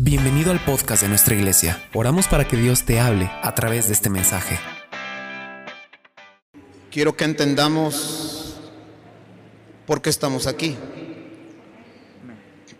[0.00, 1.82] Bienvenido al podcast de nuestra iglesia.
[1.92, 4.56] Oramos para que Dios te hable a través de este mensaje.
[6.88, 8.60] Quiero que entendamos
[9.88, 10.76] por qué estamos aquí.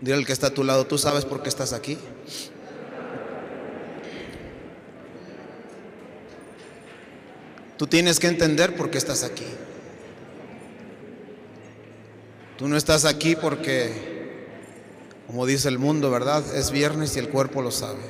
[0.01, 1.99] Dile al que está a tu lado, ¿tú sabes por qué estás aquí?
[7.79, 9.46] Tú tienes que entender por qué estás aquí.
[12.57, 14.18] Tú no estás aquí porque
[15.29, 16.43] como dice el mundo, ¿verdad?
[16.57, 18.01] Es viernes y el cuerpo lo sabe.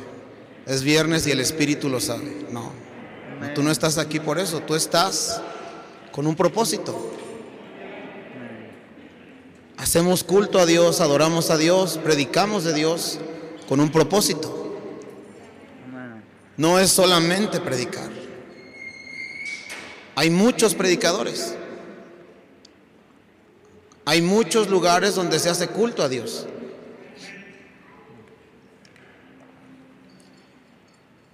[0.66, 2.46] Es viernes y el espíritu lo sabe.
[2.52, 2.70] No.
[3.56, 5.42] Tú no estás aquí por eso, tú estás
[6.12, 7.12] con un propósito.
[9.76, 13.18] Hacemos culto a Dios, adoramos a Dios, predicamos de Dios
[13.68, 14.76] con un propósito.
[16.56, 18.10] No es solamente predicar.
[20.14, 21.56] Hay muchos predicadores.
[24.04, 26.46] Hay muchos lugares donde se hace culto a Dios.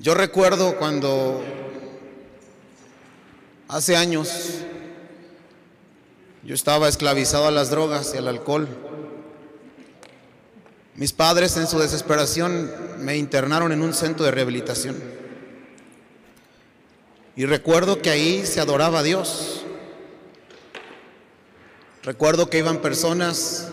[0.04, 1.42] Yo recuerdo cuando
[3.69, 4.58] hace años
[6.42, 8.69] yo estaba esclavizado a las drogas y al alcohol.
[10.94, 14.94] Mis padres en su desesperación me internaron en un centro de rehabilitación.
[17.34, 19.64] Y recuerdo que ahí se adoraba a Dios.
[22.02, 23.70] Recuerdo que iban personas,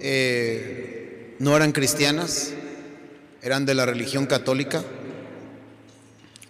[0.00, 2.54] eh, no eran cristianas,
[3.42, 4.82] eran de la religión católica.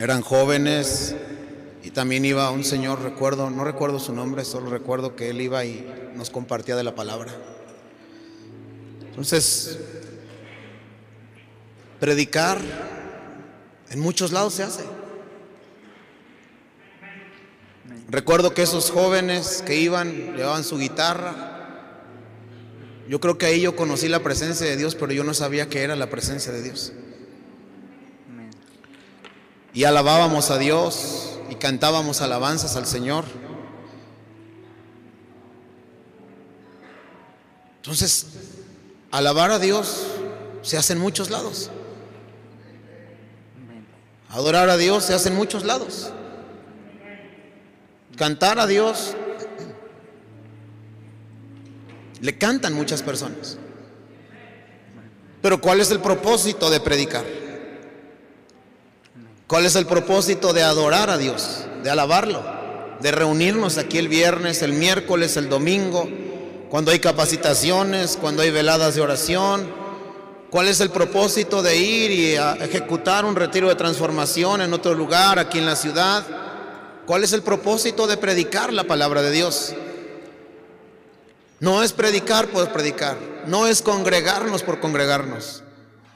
[0.05, 1.15] Eran jóvenes
[1.83, 5.65] y también iba un señor, recuerdo, no recuerdo su nombre, solo recuerdo que él iba
[5.65, 7.33] y nos compartía de la palabra.
[9.01, 9.79] Entonces,
[12.01, 12.61] predicar
[13.89, 14.85] en muchos lados se hace.
[18.11, 22.03] Recuerdo que esos jóvenes que iban, llevaban su guitarra.
[23.09, 25.83] Yo creo que ahí yo conocí la presencia de Dios, pero yo no sabía que
[25.83, 26.93] era la presencia de Dios
[29.75, 33.25] y alabábamos a Dios y cantábamos alabanzas al Señor.
[37.79, 38.29] Entonces,
[39.11, 40.07] alabar a Dios
[40.63, 41.71] se hace en muchos lados.
[44.31, 46.11] Adorar a Dios se hace en muchos lados.
[48.17, 49.17] Cantar a Dios
[52.21, 53.59] le cantan muchas personas.
[55.43, 57.44] Pero ¿cuál es el propósito de predicar?
[59.47, 62.43] ¿Cuál es el propósito de adorar a Dios, de alabarlo,
[63.01, 66.09] de reunirnos aquí el viernes, el miércoles, el domingo,
[66.71, 69.71] cuando hay capacitaciones, cuando hay veladas de oración?
[70.51, 75.39] ¿Cuál es el propósito de ir y ejecutar un retiro de transformación en otro lugar,
[75.39, 76.25] aquí en la ciudad?
[77.07, 79.75] ¿Cuál es el propósito de predicar la palabra de Dios?
[81.61, 85.65] No es predicar por predicar, no es congregarnos por congregarnos.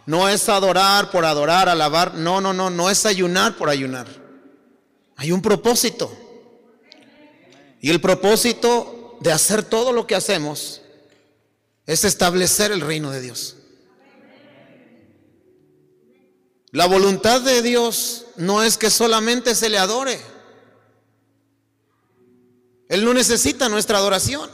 [0.08, 2.14] No es adorar por adorar, alabar.
[2.14, 4.06] No, no, no, no es ayunar por ayunar.
[5.16, 6.10] Hay un propósito.
[7.82, 10.80] Y el propósito de hacer todo lo que hacemos
[11.84, 13.56] es establecer el reino de Dios.
[16.70, 20.18] La voluntad de Dios no es que solamente se le adore.
[22.88, 24.48] Él no necesita nuestra adoración.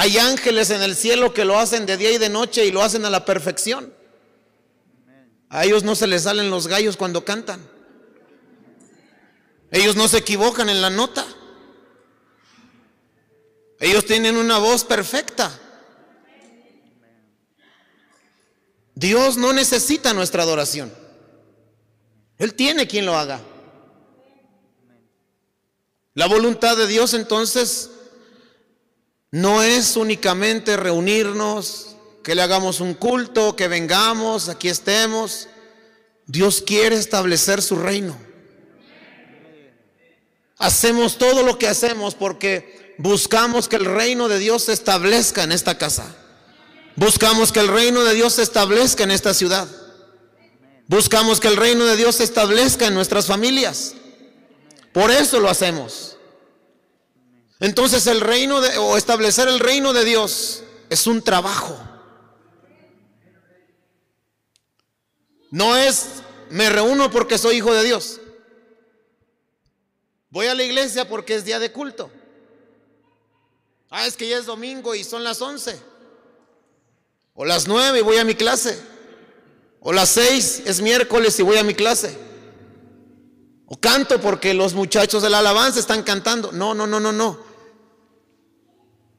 [0.00, 2.84] Hay ángeles en el cielo que lo hacen de día y de noche y lo
[2.84, 3.92] hacen a la perfección.
[5.48, 7.60] A ellos no se les salen los gallos cuando cantan.
[9.72, 11.26] Ellos no se equivocan en la nota.
[13.80, 15.50] Ellos tienen una voz perfecta.
[18.94, 20.94] Dios no necesita nuestra adoración.
[22.36, 23.40] Él tiene quien lo haga.
[26.14, 27.90] La voluntad de Dios entonces
[29.30, 35.48] no es únicamente reunirnos, que le hagamos un culto, que vengamos, aquí estemos.
[36.26, 38.18] Dios quiere establecer su reino.
[40.58, 45.52] Hacemos todo lo que hacemos porque buscamos que el reino de Dios se establezca en
[45.52, 46.14] esta casa.
[46.96, 49.68] Buscamos que el reino de Dios se establezca en esta ciudad.
[50.86, 53.94] Buscamos que el reino de Dios se establezca en nuestras familias.
[54.92, 56.17] Por eso lo hacemos.
[57.60, 61.78] Entonces el reino de, o establecer el reino de Dios es un trabajo.
[65.50, 68.20] No es me reúno porque soy hijo de Dios.
[70.30, 72.10] Voy a la iglesia porque es día de culto.
[73.90, 75.80] Ah, es que ya es domingo y son las 11.
[77.34, 78.78] O las 9 y voy a mi clase.
[79.80, 82.18] O las 6 es miércoles y voy a mi clase.
[83.66, 86.52] O canto porque los muchachos de la alabanza están cantando.
[86.52, 87.47] No, no, no, no, no.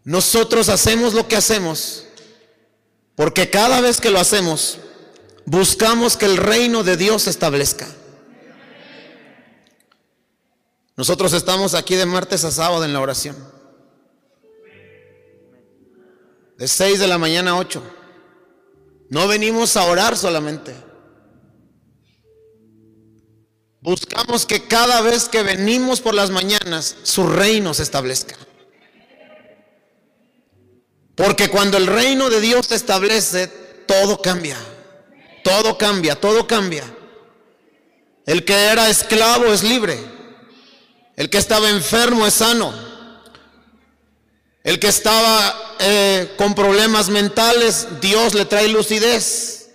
[0.04, 2.06] Nosotros hacemos lo que hacemos
[3.16, 4.78] Porque cada vez que lo hacemos,
[5.46, 7.86] buscamos que el reino de Dios se establezca.
[10.96, 13.36] Nosotros estamos aquí de martes a sábado en la oración.
[16.58, 17.84] De 6 de la mañana a 8.
[19.10, 20.74] No venimos a orar solamente.
[23.82, 28.36] Buscamos que cada vez que venimos por las mañanas, su reino se establezca.
[31.20, 33.48] Porque cuando el reino de Dios se establece,
[33.86, 34.58] todo cambia.
[35.44, 36.86] Todo cambia, todo cambia.
[38.26, 40.00] El que era esclavo es libre.
[41.18, 42.74] El que estaba enfermo es sano.
[44.64, 49.72] El que estaba eh, con problemas mentales, Dios le trae lucidez.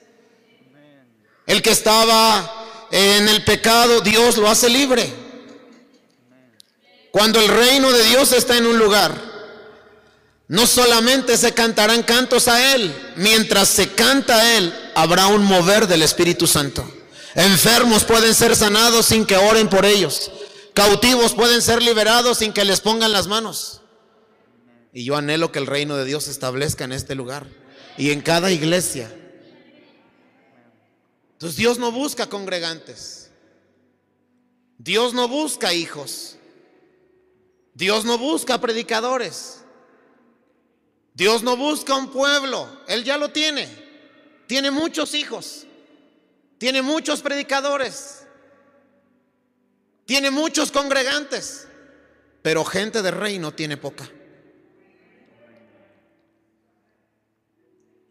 [1.46, 5.12] El que estaba en el pecado, Dios lo hace libre.
[7.10, 9.33] Cuando el reino de Dios está en un lugar,
[10.48, 15.86] no solamente se cantarán cantos a Él, mientras se canta a Él, habrá un mover
[15.86, 16.86] del Espíritu Santo.
[17.34, 20.30] Enfermos pueden ser sanados sin que oren por ellos.
[20.74, 23.80] Cautivos pueden ser liberados sin que les pongan las manos.
[24.92, 27.46] Y yo anhelo que el reino de Dios se establezca en este lugar
[27.96, 29.12] y en cada iglesia.
[31.32, 33.30] Entonces Dios no busca congregantes.
[34.78, 36.36] Dios no busca hijos.
[37.74, 39.63] Dios no busca predicadores.
[41.14, 42.68] Dios no busca un pueblo.
[42.88, 43.68] Él ya lo tiene.
[44.48, 45.64] Tiene muchos hijos.
[46.58, 48.24] Tiene muchos predicadores.
[50.04, 51.68] Tiene muchos congregantes.
[52.42, 54.10] Pero gente de reino tiene poca.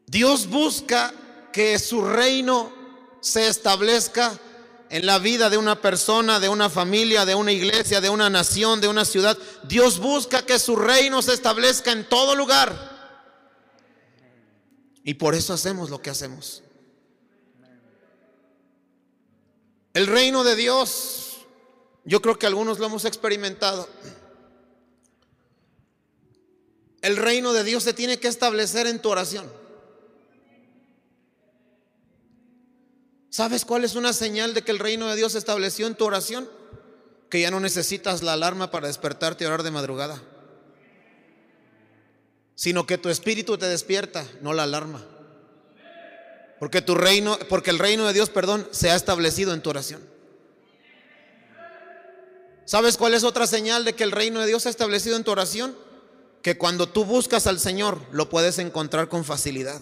[0.08, 1.14] Dios busca
[1.52, 2.72] que su reino
[3.20, 4.40] se establezca
[4.90, 8.80] en la vida de una persona, de una familia, de una iglesia, de una nación,
[8.80, 9.38] de una ciudad.
[9.64, 12.93] Dios busca que su reino se establezca en todo lugar.
[15.04, 16.64] Y por eso hacemos lo que hacemos.
[19.94, 21.46] El reino de Dios,
[22.04, 23.88] yo creo que algunos lo hemos experimentado.
[27.02, 29.52] El reino de Dios se tiene que establecer en tu oración.
[33.30, 36.06] ¿Sabes cuál es una señal de que el reino de Dios se estableció en tu
[36.06, 36.50] oración?
[37.30, 40.22] Que ya no necesitas la alarma para despertarte y orar de madrugada,
[42.56, 45.04] sino que tu espíritu te despierta, no la alarma.
[46.60, 50.02] Porque tu reino, porque el reino de Dios, perdón, se ha establecido en tu oración.
[52.66, 55.24] ¿Sabes cuál es otra señal de que el reino de Dios se ha establecido en
[55.24, 55.76] tu oración?
[56.42, 59.82] Que cuando tú buscas al Señor, lo puedes encontrar con facilidad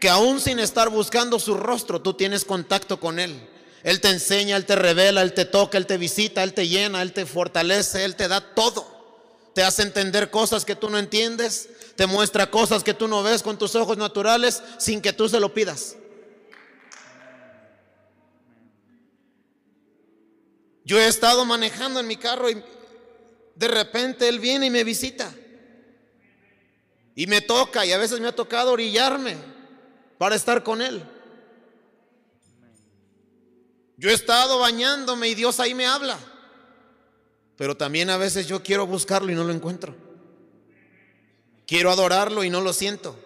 [0.00, 3.48] que aún sin estar buscando su rostro, tú tienes contacto con Él.
[3.82, 7.02] Él te enseña, Él te revela, Él te toca, Él te visita, Él te llena,
[7.02, 8.95] Él te fortalece, Él te da todo.
[9.56, 13.42] Te hace entender cosas que tú no entiendes, te muestra cosas que tú no ves
[13.42, 15.96] con tus ojos naturales sin que tú se lo pidas.
[20.84, 22.62] Yo he estado manejando en mi carro y
[23.54, 25.32] de repente Él viene y me visita.
[27.14, 29.38] Y me toca, y a veces me ha tocado orillarme
[30.18, 31.02] para estar con Él.
[33.96, 36.18] Yo he estado bañándome y Dios ahí me habla.
[37.56, 39.94] Pero también a veces yo quiero buscarlo y no lo encuentro.
[41.66, 43.18] Quiero adorarlo y no lo siento.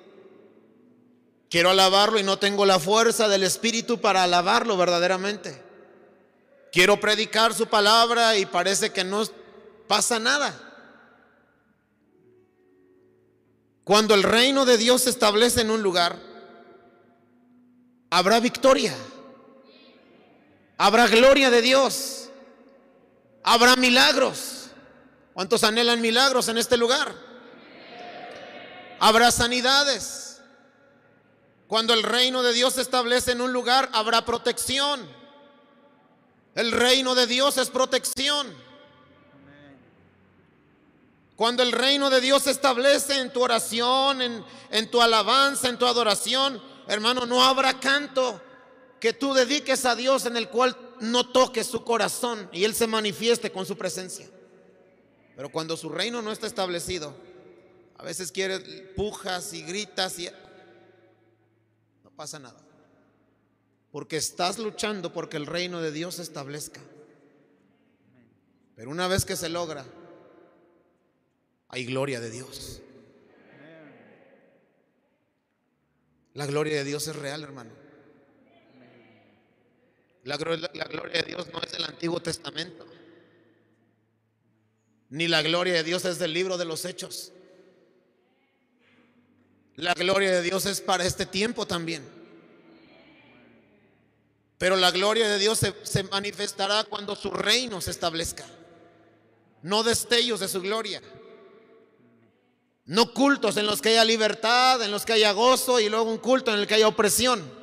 [1.50, 5.60] Quiero alabarlo y no tengo la fuerza del Espíritu para alabarlo verdaderamente.
[6.72, 9.24] Quiero predicar su palabra y parece que no
[9.88, 10.68] pasa nada.
[13.82, 16.16] Cuando el reino de Dios se establece en un lugar,
[18.10, 18.94] habrá victoria.
[20.78, 22.19] Habrá gloria de Dios.
[23.42, 24.66] Habrá milagros.
[25.32, 27.14] ¿Cuántos anhelan milagros en este lugar?
[28.98, 30.40] Habrá sanidades.
[31.66, 35.08] Cuando el reino de Dios se establece en un lugar, habrá protección.
[36.54, 38.52] El reino de Dios es protección.
[41.36, 45.78] Cuando el reino de Dios se establece en tu oración, en, en tu alabanza, en
[45.78, 48.42] tu adoración, Hermano, no habrá canto
[48.98, 52.86] que tú dediques a Dios en el cual no toques su corazón y Él se
[52.86, 54.28] manifieste con su presencia.
[55.36, 57.14] Pero cuando su reino no está establecido,
[57.96, 58.62] a veces quieres
[58.96, 60.28] pujas y gritas y
[62.04, 62.60] no pasa nada.
[63.90, 66.80] Porque estás luchando porque el reino de Dios se establezca.
[68.76, 69.84] Pero una vez que se logra,
[71.68, 72.80] hay gloria de Dios.
[76.34, 77.79] La gloria de Dios es real, hermano.
[80.24, 82.86] La, gloria de Dios no es del Antiguo Testamento.
[85.08, 87.32] Ni la gloria de Dios es del libro de los Hechos.
[89.76, 92.06] La gloria de Dios es para este tiempo también.
[94.58, 98.44] Pero la gloria de Dios se, manifestará cuando su reino se establezca.
[99.62, 101.00] No destellos de su gloria.
[102.84, 106.18] No cultos en los que haya libertad, en los que haya gozo y luego un
[106.18, 107.59] culto en el que haya opresión.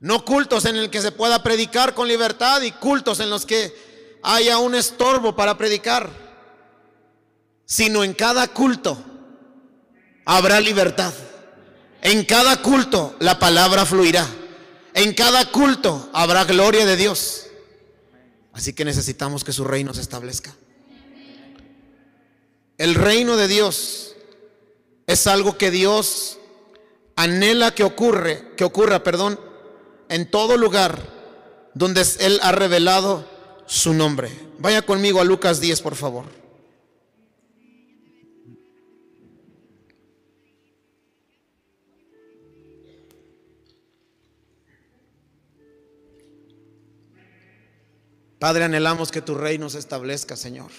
[0.00, 4.18] No cultos en el que se pueda predicar con libertad y cultos en los que
[4.22, 6.08] haya un estorbo para predicar.
[7.66, 8.96] Sino en cada culto
[10.24, 11.12] habrá libertad.
[12.00, 14.26] En cada culto la palabra fluirá.
[14.94, 17.46] En cada culto habrá gloria de Dios.
[18.54, 20.54] Así que necesitamos que su reino se establezca.
[22.78, 24.16] El reino de Dios
[25.06, 26.38] es algo que Dios
[27.16, 29.38] anhela que ocurre, que ocurra, perdón,
[30.10, 31.00] en todo lugar
[31.72, 33.24] donde él ha revelado
[33.66, 34.30] su nombre.
[34.58, 36.24] Vaya conmigo a Lucas 10, por favor.
[48.40, 50.70] Padre, anhelamos que tu reino se establezca, Señor.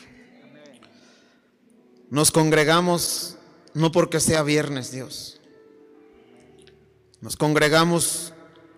[2.10, 3.38] Nos congregamos
[3.74, 5.40] no porque sea viernes, Dios.
[7.22, 8.31] Nos congregamos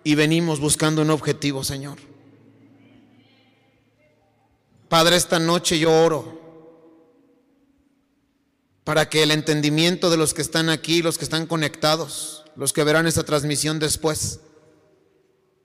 [0.04, 1.98] y venimos buscando un objetivo, Señor.
[4.88, 6.44] Padre, esta noche yo oro
[8.84, 12.84] para que el entendimiento de los que están aquí, los que están conectados, los que
[12.84, 14.40] verán esta transmisión después,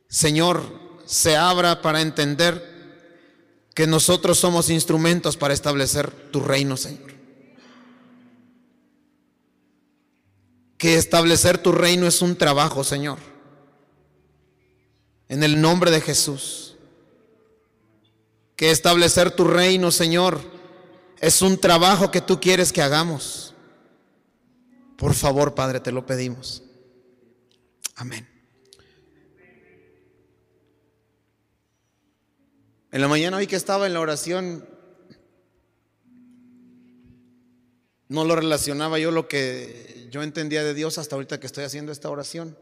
[0.07, 0.63] Señor,
[1.05, 2.79] se abra para entender
[3.75, 7.13] que nosotros somos instrumentos para establecer tu reino, Señor.
[10.77, 13.19] Que establecer tu reino es un trabajo, Señor.
[15.29, 16.75] En el nombre de Jesús.
[18.55, 20.41] Que establecer tu reino, Señor,
[21.21, 23.53] es un trabajo que tú quieres que hagamos.
[24.97, 26.63] Por favor, Padre, te lo pedimos.
[27.95, 28.27] Amén.
[32.91, 34.67] En la mañana hoy que estaba en la oración,
[38.07, 41.91] no lo relacionaba yo lo que yo entendía de Dios hasta ahorita que estoy haciendo
[41.91, 42.57] esta oración.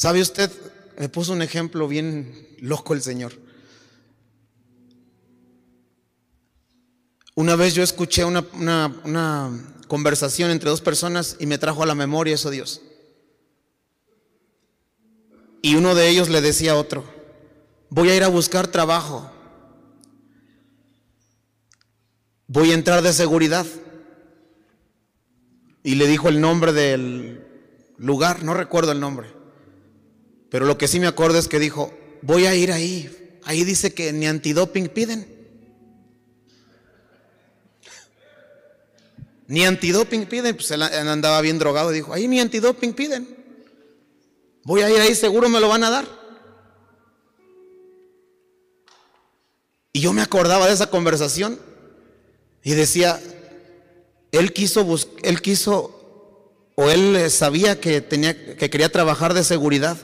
[0.00, 0.50] ¿Sabe usted?
[0.96, 3.34] Me puso un ejemplo bien loco el Señor.
[7.34, 8.46] Una vez yo escuché una,
[9.04, 9.50] una
[9.88, 12.80] conversación entre dos personas y me trajo a la memoria eso Dios.
[15.60, 17.04] Y uno de ellos le decía a otro,
[17.90, 19.30] voy a ir a buscar trabajo.
[22.46, 23.66] Voy a entrar de seguridad.
[25.82, 27.44] Y le dijo el nombre del
[27.98, 29.39] lugar, no recuerdo el nombre.
[30.50, 31.92] Pero lo que sí me acuerdo es que dijo,
[32.22, 33.38] voy a ir ahí.
[33.44, 35.26] Ahí dice que ni antidoping piden.
[39.46, 40.56] Ni antidoping piden.
[40.56, 41.90] Pues él andaba bien drogado.
[41.90, 43.40] Dijo, ahí ni antidoping piden.
[44.64, 46.20] Voy a ir ahí, seguro me lo van a dar.
[49.92, 51.58] Y yo me acordaba de esa conversación
[52.62, 53.20] y decía,
[54.32, 54.86] él quiso,
[55.22, 59.96] él quiso, o él sabía que, tenía, que quería trabajar de seguridad.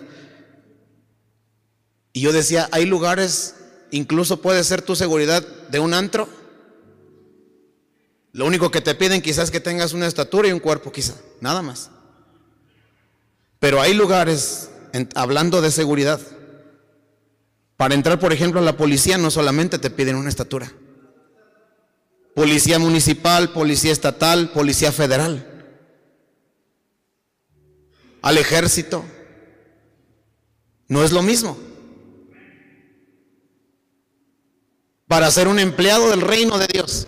[2.17, 3.57] Y yo decía, hay lugares,
[3.91, 6.27] incluso puede ser tu seguridad de un antro.
[8.33, 11.61] Lo único que te piden quizás que tengas una estatura y un cuerpo, quizá, nada
[11.61, 11.91] más.
[13.59, 14.71] Pero hay lugares,
[15.15, 16.19] hablando de seguridad,
[17.77, 20.73] para entrar, por ejemplo, a la policía no solamente te piden una estatura.
[22.35, 25.47] Policía municipal, policía estatal, policía federal.
[28.23, 29.05] Al ejército.
[30.89, 31.66] No es lo mismo.
[35.09, 37.07] Para ser un empleado del reino de Dios.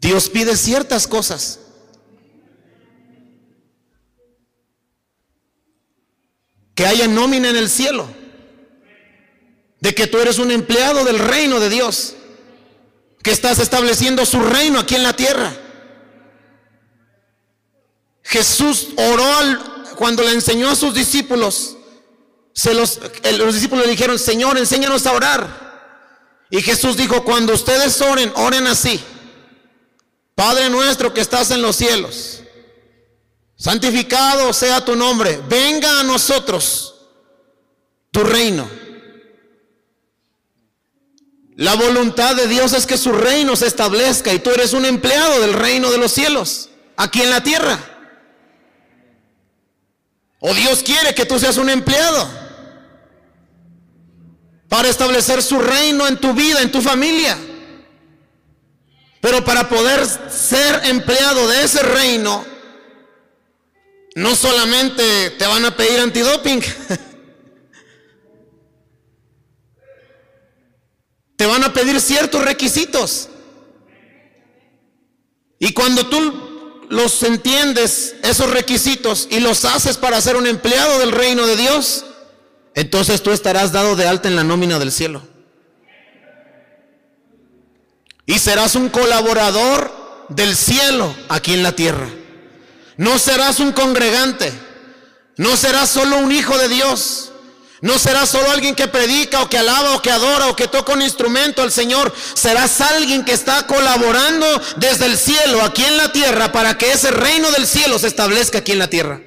[0.00, 1.58] Dios pide ciertas cosas.
[6.74, 8.08] que haya nómina en el cielo,
[9.80, 12.14] de que tú eres un empleado del reino de Dios,
[13.22, 15.54] que estás estableciendo su reino aquí en la tierra.
[18.22, 21.76] Jesús oró cuando le enseñó a sus discípulos.
[22.54, 23.00] Se los,
[23.38, 25.72] los discípulos le dijeron, Señor, enséñanos a orar.
[26.50, 29.02] Y Jesús dijo, cuando ustedes oren, oren así.
[30.34, 32.42] Padre nuestro que estás en los cielos
[33.62, 36.96] santificado sea tu nombre, venga a nosotros
[38.10, 38.68] tu reino.
[41.54, 45.40] La voluntad de Dios es que su reino se establezca y tú eres un empleado
[45.40, 47.78] del reino de los cielos, aquí en la tierra.
[50.40, 52.28] O Dios quiere que tú seas un empleado
[54.72, 57.36] para establecer su reino en tu vida, en tu familia.
[59.20, 60.00] Pero para poder
[60.30, 62.42] ser empleado de ese reino,
[64.14, 66.62] no solamente te van a pedir antidoping,
[71.36, 73.28] te van a pedir ciertos requisitos.
[75.58, 81.12] Y cuando tú los entiendes, esos requisitos, y los haces para ser un empleado del
[81.12, 82.06] reino de Dios,
[82.74, 85.22] entonces tú estarás dado de alta en la nómina del cielo.
[88.26, 92.08] Y serás un colaborador del cielo aquí en la tierra.
[92.96, 94.52] No serás un congregante.
[95.36, 97.32] No serás solo un hijo de Dios.
[97.80, 100.92] No serás solo alguien que predica o que alaba o que adora o que toca
[100.92, 102.14] un instrumento al Señor.
[102.34, 107.10] Serás alguien que está colaborando desde el cielo aquí en la tierra para que ese
[107.10, 109.20] reino del cielo se establezca aquí en la tierra.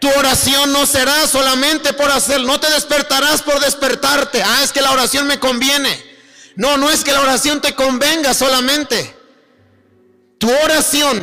[0.00, 4.42] Tu oración no será solamente por hacer, no te despertarás por despertarte.
[4.42, 6.14] Ah, es que la oración me conviene.
[6.56, 9.16] No, no es que la oración te convenga solamente.
[10.38, 11.22] Tu oración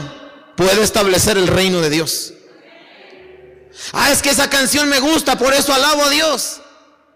[0.58, 2.34] puede establecer el reino de Dios.
[3.94, 6.62] Ah, es que esa canción me gusta, por eso alabo a Dios.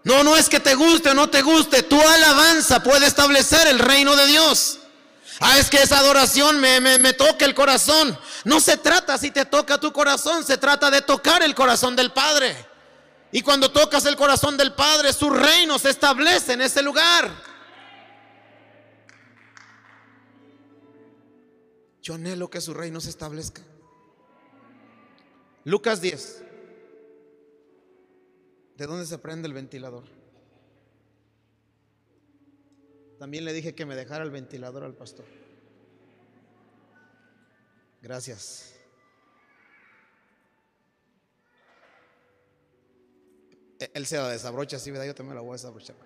[0.04, 1.82] No, no es que te guste o no te guste.
[1.82, 4.78] Tu alabanza puede establecer el reino de Dios.
[5.40, 8.18] Ah, es que esa adoración me, me, me, toca el corazón.
[8.44, 12.12] No se trata si te toca tu corazón, se trata de tocar el corazón del
[12.12, 12.56] Padre.
[13.32, 17.30] Y cuando tocas el corazón del Padre, su reino se establece en ese lugar.
[22.00, 23.62] Yo anhelo que su reino se establezca.
[25.64, 26.44] Lucas 10.
[28.76, 30.15] ¿De dónde se prende el ventilador?
[33.18, 35.24] También le dije que me dejara el ventilador al pastor.
[38.02, 38.74] Gracias.
[43.78, 45.06] E-, él se la desabrocha así, ¿verdad?
[45.06, 45.96] Yo también la voy a desabrochar.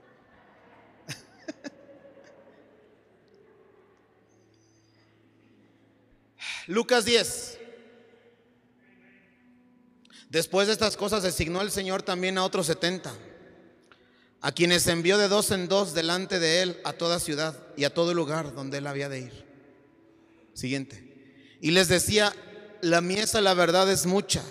[6.67, 7.59] Lucas 10.
[10.29, 13.13] Después de estas cosas designó el Señor también a otros setenta,
[14.41, 17.93] a quienes envió de dos en dos delante de él a toda ciudad y a
[17.93, 19.47] todo lugar donde él había de ir.
[20.55, 21.59] Siguiente.
[21.61, 22.33] Y les decía,
[22.81, 24.43] la miesa la verdad es mucha,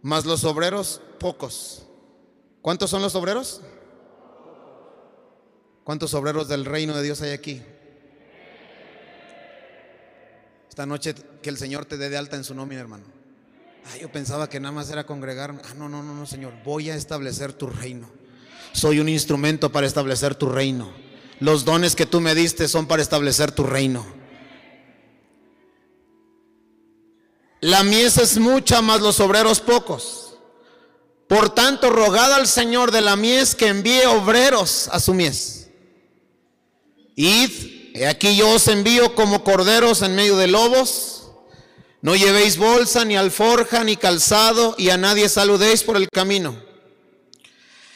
[0.00, 1.86] mas los obreros pocos.
[2.62, 3.60] ¿Cuántos son los obreros?
[5.84, 7.62] ¿Cuántos obreros del reino de Dios hay aquí?
[10.68, 13.04] Esta noche que el Señor te dé de alta en su nómina, hermano.
[13.84, 15.60] Ah, yo pensaba que nada más era congregarme.
[15.64, 16.54] Ah, no, no, no, no, Señor.
[16.64, 18.08] Voy a establecer tu reino.
[18.72, 20.92] Soy un instrumento para establecer tu reino.
[21.40, 24.06] Los dones que tú me diste son para establecer tu reino.
[27.60, 30.36] La mies es mucha, más los obreros pocos.
[31.28, 35.68] Por tanto, rogad al Señor de la mies que envíe obreros a su mies.
[37.14, 37.50] Id
[38.08, 41.30] aquí yo os envío como corderos en medio de lobos.
[42.00, 46.56] No llevéis bolsa, ni alforja, ni calzado, y a nadie saludéis por el camino.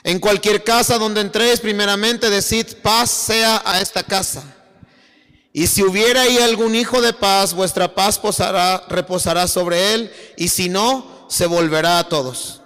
[0.07, 4.43] En cualquier casa donde entréis, primeramente decid, paz sea a esta casa.
[5.53, 10.49] Y si hubiera ahí algún hijo de paz, vuestra paz posará, reposará sobre él, y
[10.49, 12.63] si no, se volverá a todos.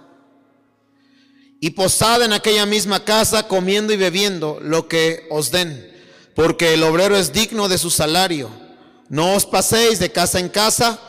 [1.59, 5.91] Y posad en aquella misma casa, comiendo y bebiendo lo que os den
[6.35, 8.49] porque el obrero es digno de su salario.
[9.09, 10.99] No os paséis de casa en casa,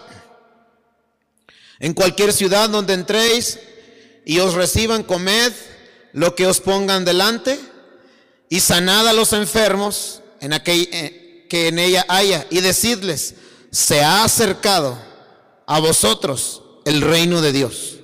[1.78, 3.58] en cualquier ciudad donde entréis
[4.24, 5.52] y os reciban, comed
[6.12, 7.58] lo que os pongan delante
[8.48, 13.34] y sanad a los enfermos en aquel, eh, que en ella haya y decidles,
[13.70, 14.98] se ha acercado
[15.66, 17.96] a vosotros el reino de Dios.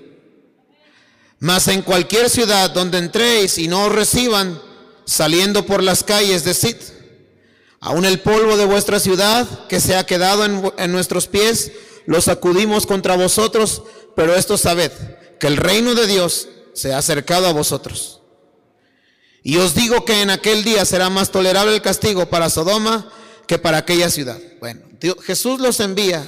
[1.40, 4.60] Mas en cualquier ciudad donde entréis y no os reciban,
[5.04, 6.76] saliendo por las calles, decid,
[7.80, 11.70] Aún el polvo de vuestra ciudad que se ha quedado en, nuestros pies,
[12.06, 13.82] lo sacudimos contra vosotros,
[14.16, 14.90] pero esto sabed,
[15.38, 18.20] que el reino de Dios se ha acercado a vosotros.
[19.42, 23.10] Y os digo que en aquel día será más tolerable el castigo para Sodoma
[23.46, 24.38] que para aquella ciudad.
[24.60, 24.82] Bueno,
[25.22, 26.24] Jesús los envía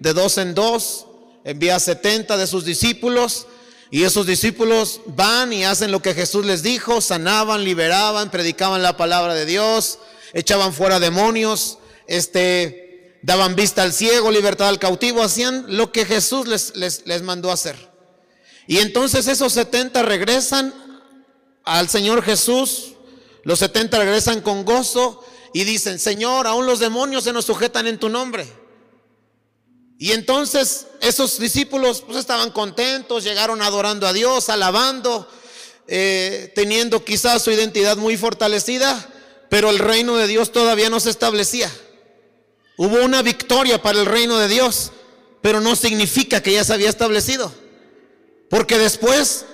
[0.00, 1.06] de dos en dos,
[1.44, 3.46] envía a 70 de sus discípulos,
[3.90, 8.96] y esos discípulos van y hacen lo que Jesús les dijo, sanaban, liberaban, predicaban la
[8.96, 9.98] palabra de Dios,
[10.32, 16.48] echaban fuera demonios, este, daban vista al ciego, libertad al cautivo, hacían lo que Jesús
[16.48, 16.74] les,
[17.06, 17.93] les mandó hacer.
[18.66, 20.72] Y entonces esos 70 regresan
[21.64, 22.92] al Señor Jesús,
[23.42, 27.98] los 70 regresan con gozo y dicen, Señor, aún los demonios se nos sujetan en
[27.98, 28.46] tu nombre.
[29.98, 35.28] Y entonces esos discípulos pues, estaban contentos, llegaron adorando a Dios, alabando,
[35.86, 39.08] eh, teniendo quizás su identidad muy fortalecida,
[39.48, 41.70] pero el reino de Dios todavía no se establecía.
[42.76, 44.90] Hubo una victoria para el reino de Dios,
[45.40, 47.54] pero no significa que ya se había establecido.
[48.48, 49.46] Porque después,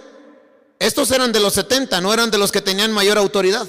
[0.78, 3.66] estos eran de los 70, no eran de los que tenían mayor autoridad.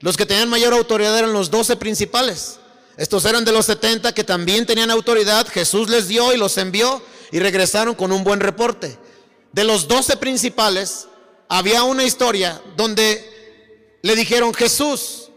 [0.00, 2.58] Los que tenían mayor autoridad eran los 12 principales.
[2.96, 5.46] Estos eran de los 70 que también tenían autoridad.
[5.48, 8.98] Jesús les dio y los envió y regresaron con un buen reporte.
[9.52, 11.08] De los 12 principales,
[11.48, 15.30] había una historia donde le dijeron, Jesús,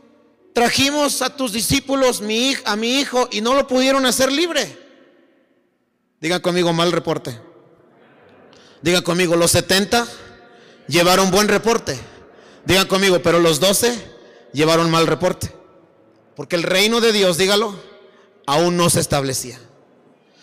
[0.54, 4.78] trajimos a tus discípulos mi, a mi hijo y no lo pudieron hacer libre.
[6.20, 7.40] Digan conmigo mal reporte.
[8.82, 10.08] Digan conmigo, los 70
[10.88, 12.00] llevaron buen reporte.
[12.66, 13.98] Digan conmigo, pero los 12
[14.54, 15.54] llevaron mal reporte.
[16.36, 17.76] Porque el reino de Dios, dígalo,
[18.46, 19.60] aún no se establecía.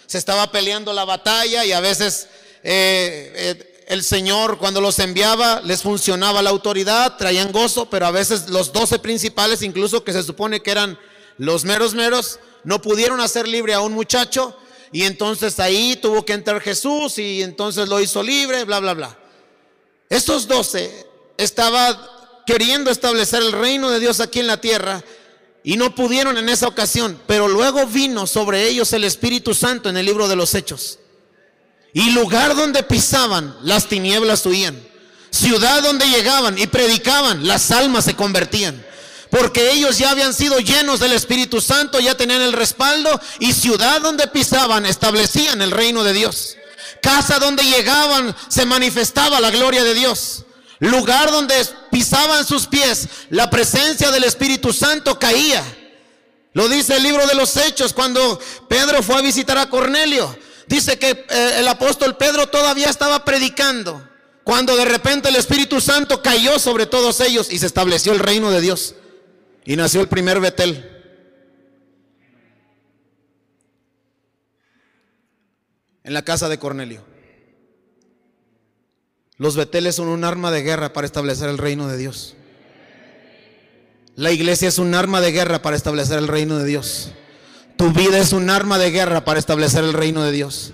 [0.06, 2.28] Se estaba peleando la batalla y a veces
[2.62, 8.10] eh, eh, el Señor cuando los enviaba les funcionaba la autoridad, traían gozo, pero a
[8.10, 10.98] veces los doce principales, incluso que se supone que eran
[11.38, 14.56] los meros meros, no pudieron hacer libre a un muchacho
[14.94, 19.18] y entonces ahí tuvo que entrar Jesús y entonces lo hizo libre, bla, bla, bla.
[20.08, 21.04] Estos doce
[21.36, 21.98] estaban
[22.46, 25.02] queriendo establecer el reino de Dios aquí en la tierra
[25.64, 29.96] y no pudieron en esa ocasión, pero luego vino sobre ellos el Espíritu Santo en
[29.96, 31.00] el libro de los Hechos.
[31.92, 34.80] Y lugar donde pisaban, las tinieblas huían.
[35.30, 38.86] Ciudad donde llegaban y predicaban, las almas se convertían.
[39.34, 44.00] Porque ellos ya habían sido llenos del Espíritu Santo, ya tenían el respaldo y ciudad
[44.00, 46.56] donde pisaban establecían el reino de Dios.
[47.02, 50.44] Casa donde llegaban se manifestaba la gloria de Dios
[50.80, 51.54] lugar donde
[51.90, 55.62] pisaban sus pies, la presencia del Espíritu Santo caía.
[56.52, 60.36] Lo dice el libro de los Hechos cuando Pedro fue a visitar a Cornelio.
[60.66, 64.06] Dice que eh, el apóstol Pedro todavía estaba predicando
[64.44, 68.50] cuando de repente el Espíritu Santo cayó sobre todos ellos y se estableció el reino
[68.50, 68.94] de Dios.
[69.64, 70.90] Y nació el primer Betel.
[76.02, 77.02] En la casa de Cornelio.
[79.36, 82.36] Los beteles son un arma de guerra para establecer el reino de Dios.
[84.16, 87.12] La iglesia es un arma de guerra para establecer el reino de Dios.
[87.76, 90.72] Tu vida es un arma de guerra para establecer el reino de Dios.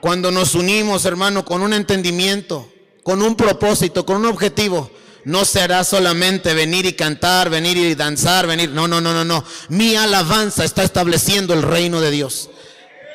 [0.00, 2.70] Cuando nos unimos, hermano, con un entendimiento,
[3.02, 4.90] con un propósito, con un objetivo,
[5.24, 8.70] no será solamente venir y cantar, venir y danzar, venir.
[8.70, 9.44] No, no, no, no, no.
[9.68, 12.50] Mi alabanza está estableciendo el reino de Dios.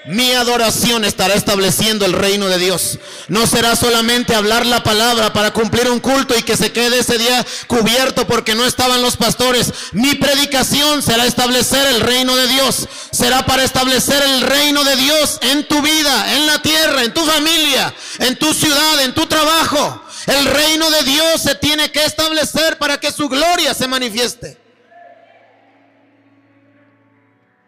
[0.08, 2.98] Mi adoración estará estableciendo el reino de Dios.
[3.28, 7.18] No será solamente hablar la palabra para cumplir un culto y que se quede ese
[7.20, 9.72] día cubierto porque no estaban los pastores.
[9.92, 12.88] Mi predicación será establecer el reino de Dios.
[13.12, 17.24] Será para establecer el reino de Dios en tu vida, en la tierra, en tu
[17.24, 20.09] familia, en tu ciudad, en tu trabajo.
[20.28, 24.58] El reino de Dios se tiene que establecer para que su gloria se manifieste.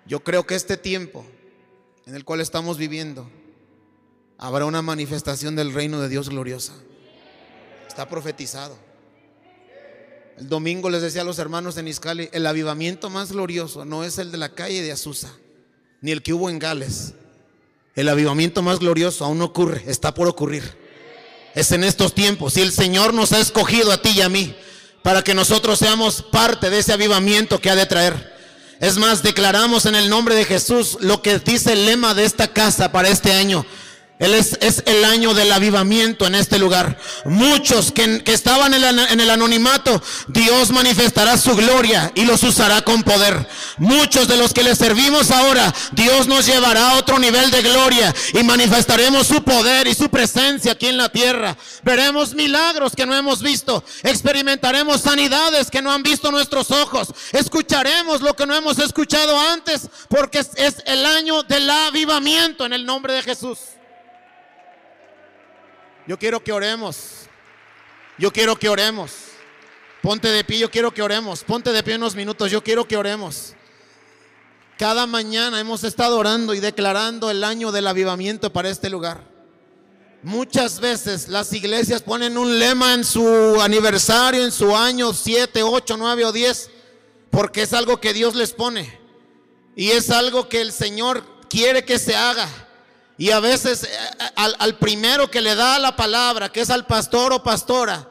[0.06, 1.26] Yo creo que este tiempo
[2.06, 3.30] en el cual estamos viviendo,
[4.38, 6.74] habrá una manifestación del reino de Dios gloriosa.
[7.88, 8.78] Está profetizado.
[10.38, 14.18] El domingo les decía a los hermanos en Iscali, el avivamiento más glorioso no es
[14.18, 15.32] el de la calle de Azusa,
[16.02, 17.14] ni el que hubo en Gales.
[17.96, 20.81] El avivamiento más glorioso aún no ocurre, está por ocurrir.
[21.56, 22.58] Es en estos tiempos.
[22.58, 24.56] Y el Señor nos ha escogido a ti y a mí
[25.04, 28.32] para que nosotros seamos parte de ese avivamiento que ha de traer.
[28.80, 32.48] Es más, declaramos en el nombre de Jesús lo que dice el lema de esta
[32.48, 33.66] casa para este año.
[34.22, 36.96] Él es, el año del avivamiento en este lugar.
[37.26, 43.02] Muchos que, estaban en, en, el anonimato, Dios manifestará su gloria y los usará con
[43.02, 43.48] poder.
[43.80, 48.14] Muchos de los que le servimos ahora, Dios nos llevará a otro nivel de gloria
[48.40, 51.58] y manifestaremos su poder y su presencia aquí en la tierra.
[51.82, 53.84] Veremos milagros que no hemos visto.
[54.04, 57.08] Experimentaremos sanidades que no han visto nuestros ojos.
[57.32, 62.86] Escucharemos lo que no hemos escuchado antes porque es el año del avivamiento en el
[62.86, 63.58] nombre de Jesús.
[66.08, 67.28] Yo quiero que oremos.
[68.18, 69.12] Yo quiero que oremos.
[70.02, 71.44] Ponte de pie, yo quiero que oremos.
[71.44, 73.54] Ponte de pie unos minutos, yo quiero que oremos.
[74.78, 79.30] Cada mañana hemos estado orando y declarando el año del avivamiento para este lugar.
[80.24, 85.98] Muchas veces las iglesias ponen un lema en su aniversario, en su año 7, 8,
[85.98, 86.70] 9 o 10,
[87.30, 89.00] porque es algo que Dios les pone.
[89.76, 92.48] Y es algo que el Señor quiere que se haga.
[93.18, 96.86] Y a veces eh, eh, al, primero que le da la palabra, que es al
[96.86, 98.08] pastor o pastora,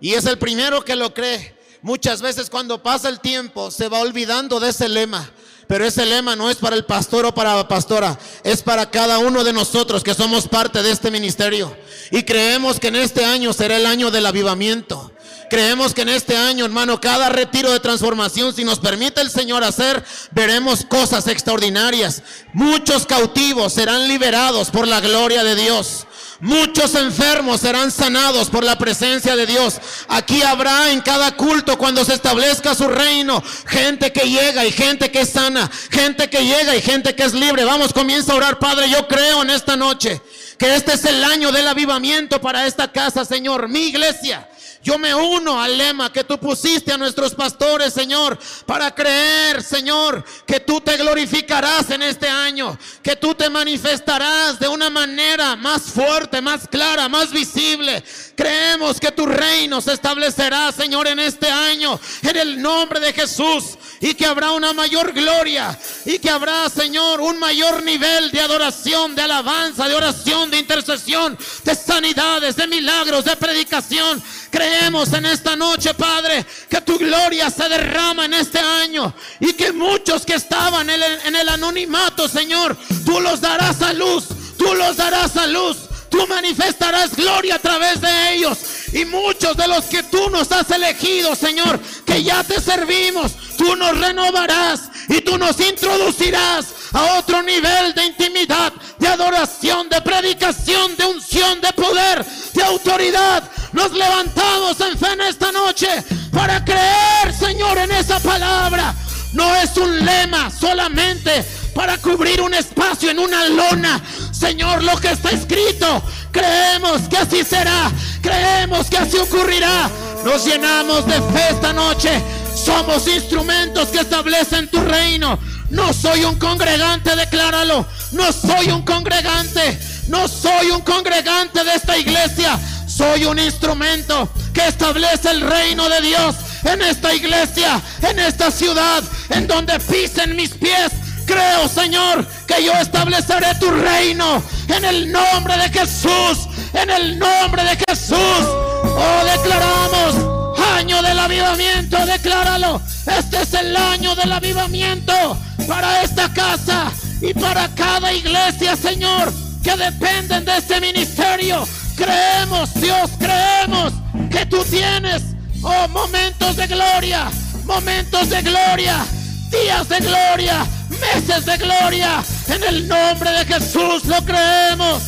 [0.00, 4.00] y es el primero que lo cree, muchas veces cuando pasa el tiempo se va
[4.00, 5.30] olvidando de ese lema.
[5.66, 9.18] Pero ese lema no es para el pastor o para la pastora, es para cada
[9.18, 11.74] uno de nosotros que somos parte de este ministerio.
[12.10, 15.03] Y creemos que en este año será el año del avivamiento.
[15.50, 19.62] Creemos que en este año, hermano, cada retiro de transformación, si nos permite el Señor
[19.62, 22.22] hacer, veremos cosas extraordinarias.
[22.52, 26.06] Muchos cautivos serán liberados por la gloria de Dios.
[26.40, 29.76] Muchos enfermos serán sanados por la presencia de Dios.
[30.08, 35.10] Aquí habrá en cada culto cuando se establezca su reino, gente que llega y gente
[35.10, 37.64] que es sana, gente que llega y gente que es libre.
[37.64, 38.90] Vamos, comienza a orar, Padre.
[38.90, 40.20] Yo creo en esta noche
[40.58, 44.48] que este es el año del avivamiento para esta casa, Señor, mi iglesia.
[44.84, 50.22] Yo me uno al lema que tú pusiste a nuestros pastores, Señor, para creer, Señor,
[50.46, 55.84] que tú te glorificarás en este año, que tú te manifestarás de una manera más
[55.84, 58.04] fuerte, más clara, más visible.
[58.36, 63.78] Creemos que tu reino se establecerá, Señor, en este año, en el nombre de Jesús,
[64.04, 69.14] y que habrá una mayor gloria, y que habrá, Señor, un mayor nivel de adoración,
[69.14, 74.22] de alabanza, de oración, de intercesión, de sanidades, de milagros, de predicación.
[74.50, 79.72] Creemos en esta noche, Padre, que tu gloria se derrama en este año y que
[79.72, 84.26] muchos que estaban en el, en el anonimato, Señor, tú los darás a luz,
[84.58, 85.78] tú los darás a luz.
[86.14, 88.56] Tú manifestarás gloria a través de ellos.
[88.92, 93.74] Y muchos de los que tú nos has elegido, Señor, que ya te servimos, tú
[93.74, 100.96] nos renovarás y tú nos introducirás a otro nivel de intimidad, de adoración, de predicación,
[100.96, 103.50] de unción, de poder, de autoridad.
[103.72, 105.88] Nos levantamos en fe en esta noche
[106.30, 108.94] para creer, Señor, en esa palabra.
[109.34, 111.44] No es un lema solamente
[111.74, 114.00] para cubrir un espacio en una lona.
[114.32, 117.90] Señor, lo que está escrito, creemos que así será.
[118.22, 119.90] Creemos que así ocurrirá.
[120.24, 122.22] Nos llenamos de fe esta noche.
[122.54, 125.38] Somos instrumentos que establecen tu reino.
[125.68, 127.84] No soy un congregante, decláralo.
[128.12, 129.78] No soy un congregante.
[130.08, 132.58] No soy un congregante de esta iglesia.
[132.96, 139.02] Soy un instrumento que establece el reino de Dios en esta iglesia, en esta ciudad,
[139.30, 140.92] en donde pisen mis pies.
[141.26, 146.46] Creo, Señor, que yo estableceré tu reino en el nombre de Jesús.
[146.72, 148.16] En el nombre de Jesús.
[148.16, 152.06] Oh, declaramos año del avivamiento.
[152.06, 152.80] Decláralo.
[153.06, 159.32] Este es el año del avivamiento para esta casa y para cada iglesia, Señor,
[159.64, 161.66] que dependen de este ministerio.
[161.96, 163.92] Creemos, Dios, creemos
[164.30, 165.22] que tú tienes
[165.62, 167.30] oh, momentos de gloria,
[167.64, 169.04] momentos de gloria,
[169.50, 172.22] días de gloria, meses de gloria.
[172.48, 175.02] En el nombre de Jesús lo creemos,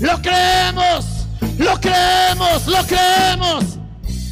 [0.00, 1.04] lo creemos,
[1.58, 3.64] lo creemos, lo creemos.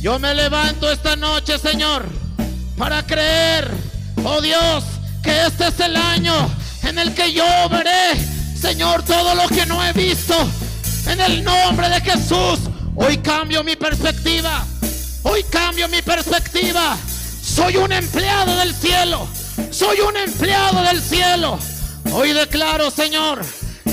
[0.00, 2.06] Yo me levanto esta noche, Señor,
[2.76, 3.68] para creer,
[4.24, 4.84] oh Dios,
[5.22, 6.34] que este es el año
[6.82, 8.14] en el que yo veré,
[8.60, 10.34] Señor, todo lo que no he visto.
[11.08, 12.60] En el nombre de Jesús,
[12.94, 14.66] hoy cambio mi perspectiva.
[15.22, 16.98] Hoy cambio mi perspectiva.
[17.42, 19.26] Soy un empleado del cielo.
[19.70, 21.58] Soy un empleado del cielo.
[22.12, 23.40] Hoy declaro, Señor,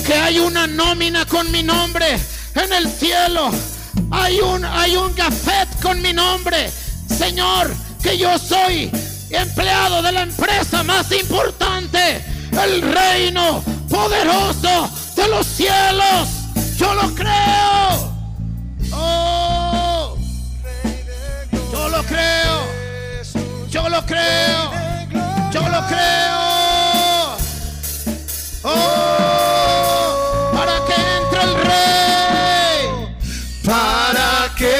[0.06, 2.20] que hay una nómina con mi nombre
[2.54, 3.50] en el cielo.
[4.12, 6.70] Hay un, hay un gafet con mi nombre.
[7.18, 7.74] Señor,
[8.04, 8.92] que yo soy
[9.30, 12.26] empleado de la empresa más importante.
[12.52, 16.35] El reino poderoso de los cielos.
[16.78, 18.12] Yo lo creo.
[18.92, 20.18] Oh,
[21.72, 22.66] yo lo creo.
[23.70, 24.72] Yo lo creo.
[25.52, 27.38] Yo lo creo.
[28.64, 32.82] Oh, para que entre el rey.
[33.64, 34.76] Para que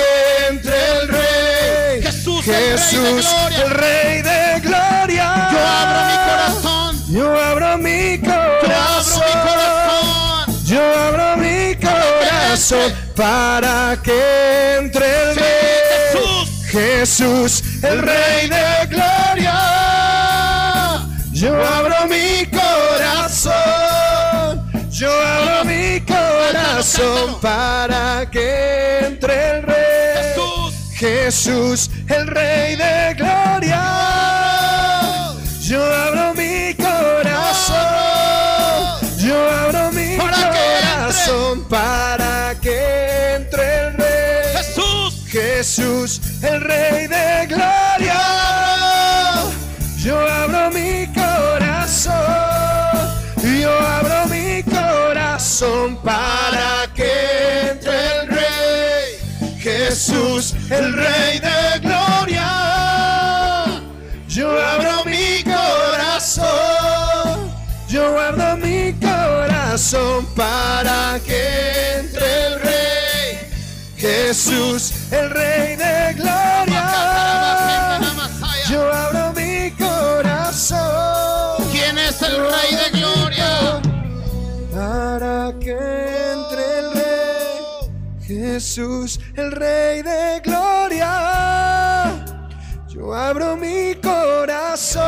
[0.50, 2.02] entre el rey.
[2.04, 3.26] Jesús, Jesús,
[3.64, 4.45] el rey de gloria.
[13.16, 15.46] Para que entre el rey.
[16.14, 16.50] Jesús.
[16.72, 19.60] Jesús, el rey de gloria.
[21.32, 23.54] Yo abro mi corazón.
[24.90, 29.76] Yo abro mi corazón para que entre el rey.
[30.34, 30.74] Jesús.
[30.96, 33.84] Jesús, el Rey de Gloria.
[35.60, 38.15] Yo abro mi corazón.
[41.36, 44.56] Corazón para que entre el Rey.
[44.58, 45.26] Jesús.
[45.28, 48.22] Jesús, el Rey de Gloria.
[49.98, 52.14] Yo abro mi corazón.
[53.44, 59.60] Yo abro mi corazón para que entre el Rey.
[59.60, 61.45] Jesús, el Rey de
[69.86, 73.38] corazón para que entre el Rey
[73.98, 78.00] Jesús, el Rey de Gloria.
[78.68, 80.82] Yo abro mi corazón.
[81.72, 83.80] ¿Quién es el Rey de Gloria?
[84.74, 85.78] Para que
[86.34, 87.60] entre el Rey
[88.22, 92.26] Jesús, el Rey de Gloria.
[92.88, 95.06] Yo abro mi corazón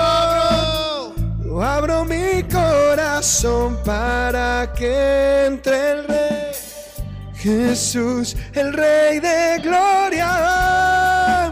[1.61, 6.51] Abro mi corazón para que entre el rey.
[7.35, 11.51] Jesús, el rey de gloria.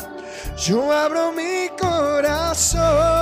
[0.58, 3.15] Yo abro mi corazón.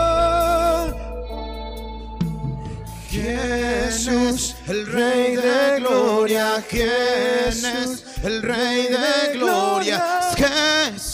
[3.10, 10.04] Jesús, el Rey de Gloria, Jesús, el Rey de Gloria,
[10.36, 11.13] Jesús,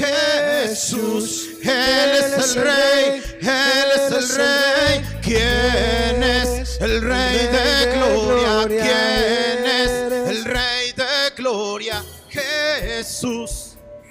[0.00, 5.04] Jesús, Él es el Rey, Él es el Rey.
[5.22, 8.66] ¿Quién es el Rey de Gloria?
[8.66, 9.90] ¿Quién es
[10.30, 12.02] el Rey de Gloria?
[12.30, 13.66] Jesús.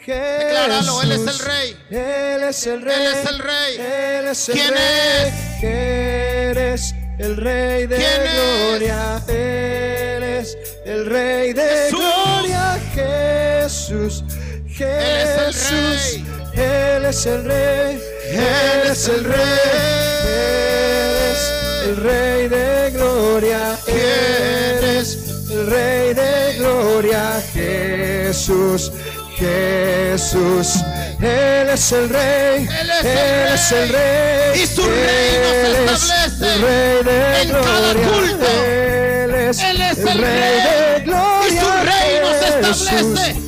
[0.05, 1.77] Decláralo, Él es el Rey.
[1.89, 2.95] Él es el Rey.
[2.95, 3.75] Él es el Rey.
[3.79, 5.27] Él es el ¿Quién Rey.
[5.27, 5.63] es?
[5.63, 8.33] Eres el Rey de ¿Quién es?
[8.33, 9.23] gloria.
[9.27, 12.79] Eres el Rey de gloria.
[12.93, 14.23] Jesús.
[14.79, 16.21] Jesús.
[16.53, 18.01] Él es el Rey.
[18.31, 19.59] Él es el Rey.
[20.25, 21.41] Eres
[21.85, 23.77] el Rey de gloria.
[23.87, 25.17] Eres
[25.51, 27.41] el Rey de gloria.
[27.53, 28.91] Jesús.
[29.37, 30.83] Jesús,
[31.21, 34.51] Él es el Rey, Él es el es el Rey.
[34.51, 38.07] Rey, Y su reino se establece el Rey de en cada gloria.
[38.09, 38.45] culto.
[38.65, 40.61] Él es, Él es el Rey Rey.
[40.97, 41.47] de gloria.
[41.47, 43.38] Y su reino se establece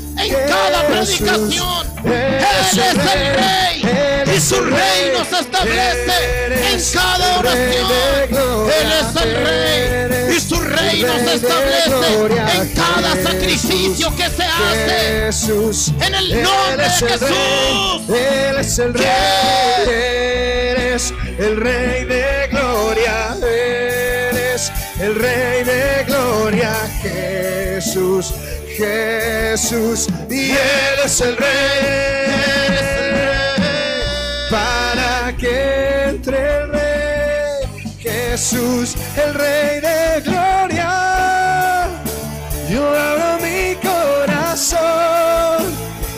[0.47, 1.87] cada predicación.
[2.05, 2.97] Él es el
[3.35, 4.35] Rey.
[4.35, 8.71] Y su reino se establece en cada oración.
[8.79, 10.35] Él es el Rey.
[10.35, 15.11] Y su reino se establece en cada sacrificio que se hace.
[16.01, 18.09] En el nombre de Jesús.
[18.09, 19.05] Él es el Rey,
[19.87, 28.33] eres el Rey de gloria, eres el Rey de gloria, Jesús,
[28.81, 31.45] Jesús, y Él es el Rey,
[34.49, 41.89] para que entre el Rey, Jesús, el Rey de gloria.
[42.71, 44.79] Yo abro mi corazón,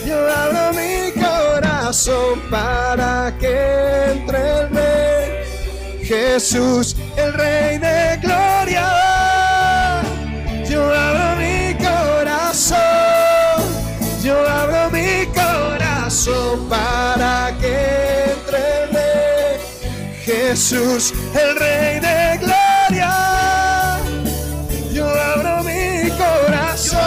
[0.08, 9.12] yo abro mi corazón para que entre el Rey, Jesús, el Rey de gloria.
[16.23, 19.59] Corazón para que entre el Rey,
[20.23, 23.99] Jesús, el Rey de gloria.
[24.93, 26.99] Yo abro mi corazón,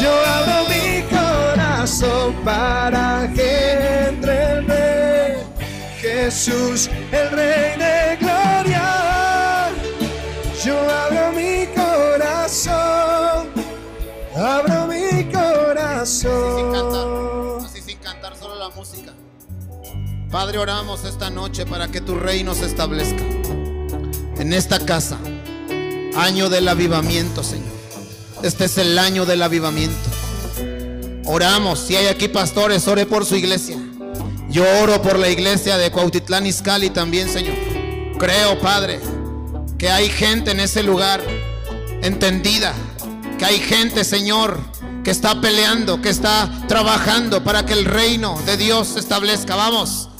[0.00, 5.36] yo abro mi corazón para que entre el Rey,
[6.00, 9.68] Jesús, el Rey de gloria.
[10.64, 13.48] Yo abro mi corazón,
[14.34, 16.68] abro mi corazón.
[20.30, 23.24] Padre, oramos esta noche para que tu reino se establezca
[24.36, 25.16] en esta casa.
[26.16, 27.72] Año del avivamiento, Señor.
[28.42, 29.96] Este es el año del avivamiento.
[31.24, 33.78] Oramos, si hay aquí pastores, ore por su iglesia.
[34.50, 37.56] Yo oro por la iglesia de Cuautitlán Izcalli también, Señor.
[38.18, 39.00] Creo, Padre,
[39.78, 41.22] que hay gente en ese lugar
[42.02, 42.74] entendida,
[43.38, 44.60] que hay gente, Señor,
[45.04, 49.56] que está peleando, que está trabajando para que el reino de Dios se establezca.
[49.56, 50.10] Vamos,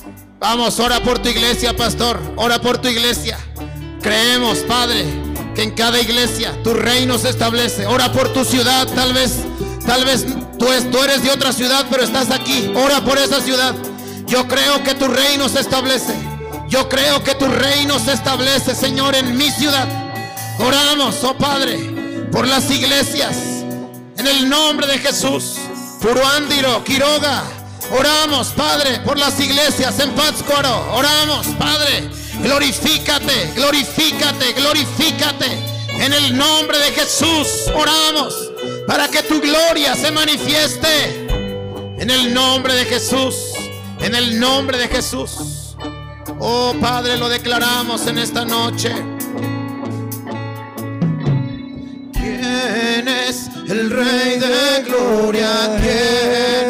[0.40, 3.38] vamos, ora por tu iglesia, pastor, ora por tu iglesia.
[4.02, 5.04] Creemos, Padre,
[5.54, 7.86] que en cada iglesia tu reino se establece.
[7.86, 9.32] Ora por tu ciudad, tal vez,
[9.86, 10.24] tal vez
[10.58, 12.70] tú, es- tú eres de otra ciudad, pero estás aquí.
[12.76, 13.74] Ora por esa ciudad.
[14.26, 16.14] Yo creo que tu reino se establece.
[16.68, 19.88] Yo creo que tu reino se establece, Señor, en mi ciudad.
[20.58, 21.78] Oramos, oh Padre,
[22.30, 23.36] por las iglesias.
[24.18, 25.54] En el nombre de Jesús.
[26.00, 27.42] Furuándiro, Quiroga.
[27.90, 30.92] Oramos, Padre, por las iglesias en Pátzcuaro.
[30.92, 32.10] Oramos, Padre.
[32.42, 35.46] Glorifícate, glorifícate, glorifícate.
[35.88, 38.52] En el nombre de Jesús oramos
[38.86, 41.26] para que tu gloria se manifieste.
[41.98, 43.34] En el nombre de Jesús.
[44.00, 45.74] En el nombre de Jesús.
[46.38, 48.94] Oh Padre, lo declaramos en esta noche.
[52.12, 55.78] ¿Quién es el Rey de Gloria?
[55.80, 56.67] ¿Quién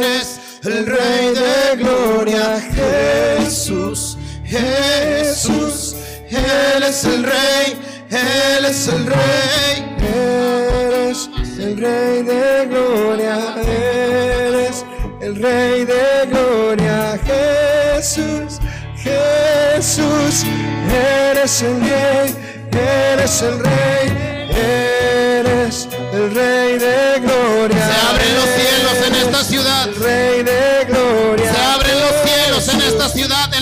[1.09, 2.61] Rey de Gloria?
[2.61, 5.97] Jesús, Jesús,
[6.29, 7.81] Él es el Rey,
[8.11, 9.97] Él es el Rey.
[10.01, 13.37] Eres el Rey de gloria,
[13.67, 14.85] eres
[15.21, 18.61] el Rey de gloria, Jesús,
[18.97, 20.45] Jesús,
[20.93, 22.35] eres el Rey,
[22.73, 24.07] eres el rey,
[24.51, 27.78] eres el rey de gloria.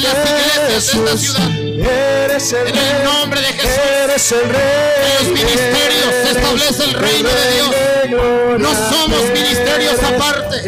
[0.07, 1.51] Las iglesias de esta ciudad.
[2.25, 3.79] Eres el En el nombre de Jesús.
[4.05, 4.97] Eres el rey.
[4.97, 7.71] En los ministerios se eres establece el reino de Dios.
[8.59, 10.63] No somos ministerios Eres aparte.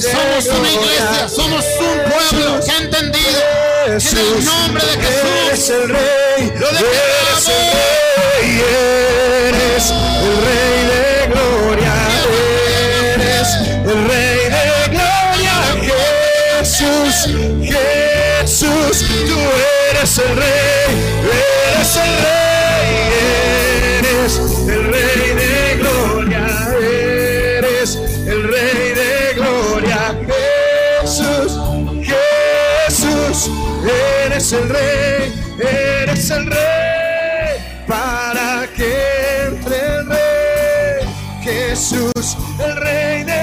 [0.00, 3.40] Somos una iglesia, somos un pueblo que ha entendido
[3.86, 6.52] que en el nombre de Eres Jesús el rey.
[6.58, 7.48] Lo declaramos.
[7.48, 7.62] Eres el
[8.22, 8.62] rey.
[9.48, 11.02] Eres el rey de
[11.32, 11.94] gloria.
[13.14, 13.48] Eres
[13.86, 15.54] el rey de gloria.
[16.58, 17.16] Jesús,
[19.00, 19.38] Tú
[19.90, 20.88] eres el rey.
[21.74, 22.88] Eres el rey.
[23.98, 24.32] Eres
[24.68, 26.44] el rey de gloria.
[26.80, 27.96] Eres
[28.26, 30.14] el rey de gloria.
[31.08, 31.52] Jesús,
[32.04, 33.50] Jesús,
[34.26, 41.08] eres el rey, eres el rey, para que entre el rey,
[41.42, 43.37] Jesús, el rey de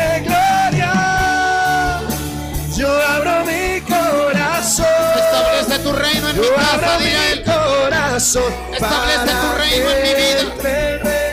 [6.59, 10.41] en mi yo corazón, Establece tu reino en mi vida,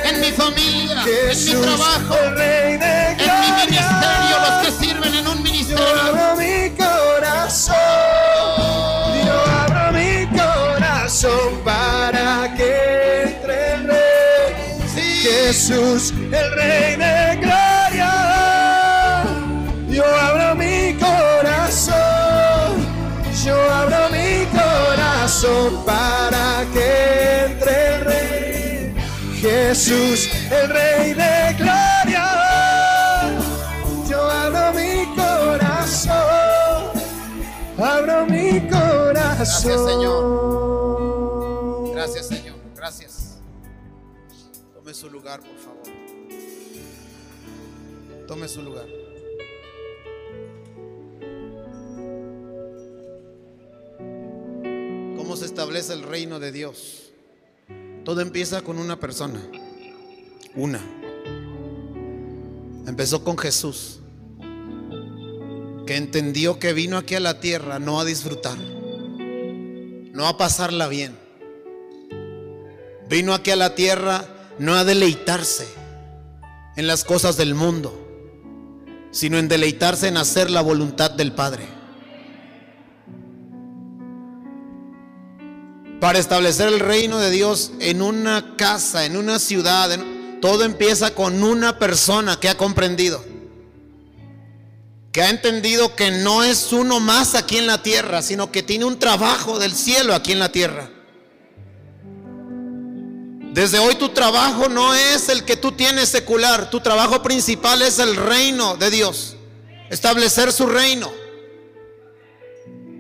[0.05, 2.35] en mi familia, en mi trabajo, en
[3.41, 6.01] mi ministerio, los que sirven en un Yo ministerio.
[6.09, 7.77] abro mi corazón,
[9.27, 15.23] yo abro mi corazón para que entre el rey.
[15.23, 17.12] Jesús, el rey de
[29.75, 32.29] Jesús, el rey de gloria.
[34.07, 36.13] Yo abro mi corazón,
[37.79, 39.15] abro mi corazón.
[39.15, 41.91] Gracias, Señor.
[41.95, 42.57] Gracias, Señor.
[42.77, 43.39] Gracias.
[44.75, 45.85] Tome su lugar, por favor.
[48.29, 48.89] Tome su lugar.
[55.17, 57.02] ¿Cómo se establece el reino de Dios?
[58.05, 59.41] Todo empieza con una persona.
[60.55, 60.81] Una.
[62.87, 64.01] Empezó con Jesús,
[65.87, 71.17] que entendió que vino aquí a la tierra no a disfrutar, no a pasarla bien.
[73.09, 74.27] Vino aquí a la tierra
[74.59, 75.67] no a deleitarse
[76.77, 77.99] en las cosas del mundo,
[79.13, 81.82] sino en deleitarse en hacer la voluntad del Padre.
[86.03, 91.15] Para establecer el reino de Dios en una casa, en una ciudad, en- todo empieza
[91.15, 93.25] con una persona que ha comprendido,
[95.13, 98.85] que ha entendido que no es uno más aquí en la tierra, sino que tiene
[98.85, 100.91] un trabajo del cielo aquí en la tierra.
[103.53, 108.01] Desde hoy tu trabajo no es el que tú tienes secular, tu trabajo principal es
[108.01, 109.37] el reino de Dios,
[109.89, 111.13] establecer su reino.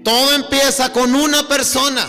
[0.04, 2.06] Todo empieza con una persona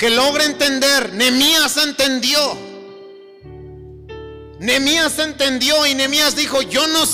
[0.00, 1.12] que logra entender.
[1.12, 2.56] Nemías entendió.
[4.58, 7.04] Nemías entendió y Nemías dijo, yo no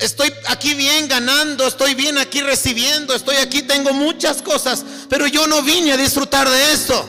[0.00, 5.46] estoy aquí bien ganando, estoy bien aquí recibiendo, estoy aquí, tengo muchas cosas, pero yo
[5.46, 7.06] no vine a disfrutar de esto.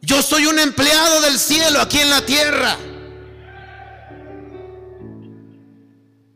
[0.00, 2.76] Yo soy un empleado del cielo aquí en la tierra.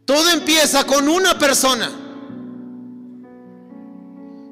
[0.05, 2.06] Todo empieza con una persona.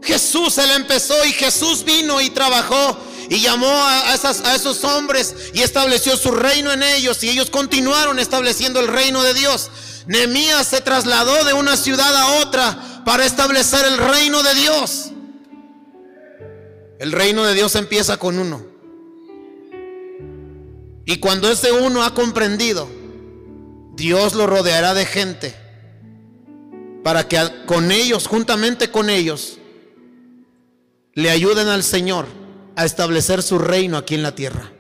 [0.05, 2.99] Jesús él empezó y Jesús vino y trabajó
[3.31, 7.49] y llamó a, esas- a esos hombres y estableció su reino en ellos y ellos
[7.51, 9.71] continuaron estableciendo el reino de Dios.
[10.07, 15.11] Nehemías se trasladó de una ciudad a otra para establecer el reino de Dios.
[16.99, 18.65] El reino de Dios empieza con uno.
[21.07, 22.89] Y cuando ese uno ha comprendido,
[23.95, 25.55] Dios lo rodeará de gente
[27.03, 29.59] para que con ellos, juntamente con ellos,
[31.15, 32.27] le ayuden al Señor
[32.77, 34.73] a establecer su reino aquí en la tierra.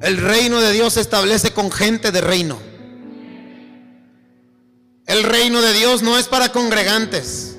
[0.00, 2.58] El reino de Dios se establece con gente de reino.
[5.06, 7.56] El reino de Dios no es para congregantes,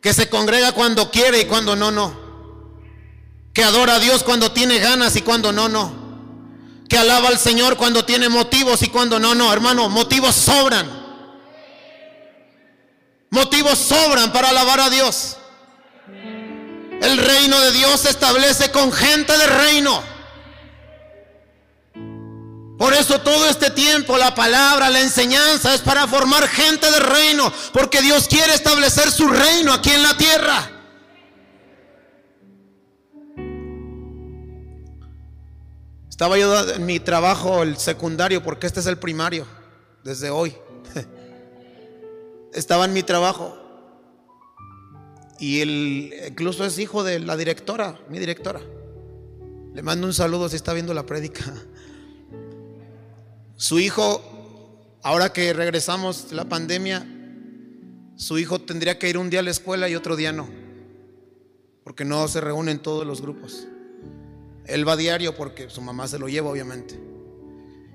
[0.00, 2.22] que se congrega cuando quiere y cuando no, no.
[3.52, 5.92] Que adora a Dios cuando tiene ganas y cuando no, no.
[6.88, 9.52] Que alaba al Señor cuando tiene motivos y cuando no, no.
[9.52, 11.03] Hermano, motivos sobran.
[13.34, 15.38] Motivos sobran para alabar a Dios.
[17.02, 20.00] El reino de Dios se establece con gente de reino.
[22.78, 27.52] Por eso todo este tiempo la palabra, la enseñanza es para formar gente de reino,
[27.72, 30.70] porque Dios quiere establecer su reino aquí en la tierra.
[36.08, 39.44] Estaba yo en mi trabajo, el secundario, porque este es el primario,
[40.04, 40.56] desde hoy.
[42.54, 43.58] Estaba en mi trabajo.
[45.38, 48.60] Y él incluso es hijo de la directora, mi directora.
[49.74, 51.44] Le mando un saludo si está viendo la prédica.
[53.56, 57.06] Su hijo, ahora que regresamos de la pandemia,
[58.16, 60.48] su hijo tendría que ir un día a la escuela y otro día no,
[61.82, 63.66] porque no se reúnen todos los grupos.
[64.66, 66.98] Él va diario porque su mamá se lo lleva, obviamente.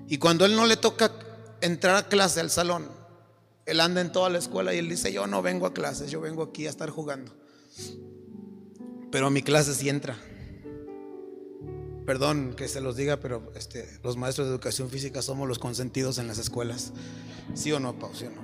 [0.06, 1.12] Y cuando él no le toca
[1.60, 2.99] entrar a clase al salón,
[3.70, 6.20] él anda en toda la escuela y él dice, yo no vengo a clases, yo
[6.20, 7.32] vengo aquí a estar jugando.
[9.12, 10.18] Pero a mi clase sí entra.
[12.04, 16.18] Perdón que se los diga, pero este, los maestros de educación física somos los consentidos
[16.18, 16.92] en las escuelas.
[17.54, 18.10] ¿Sí o no, Pau?
[18.12, 18.42] ¿Sí o no?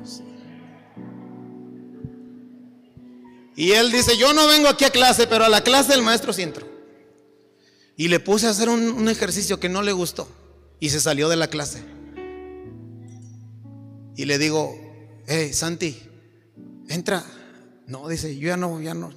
[3.56, 6.32] Y él dice, yo no vengo aquí a clase, pero a la clase del maestro
[6.32, 6.68] sí entro.
[7.96, 10.28] Y le puse a hacer un, un ejercicio que no le gustó
[10.78, 11.82] y se salió de la clase.
[14.14, 14.85] Y le digo,
[15.26, 16.00] hey, Santi,
[16.88, 17.24] entra.
[17.86, 19.12] No, dice, yo ya no, ya no,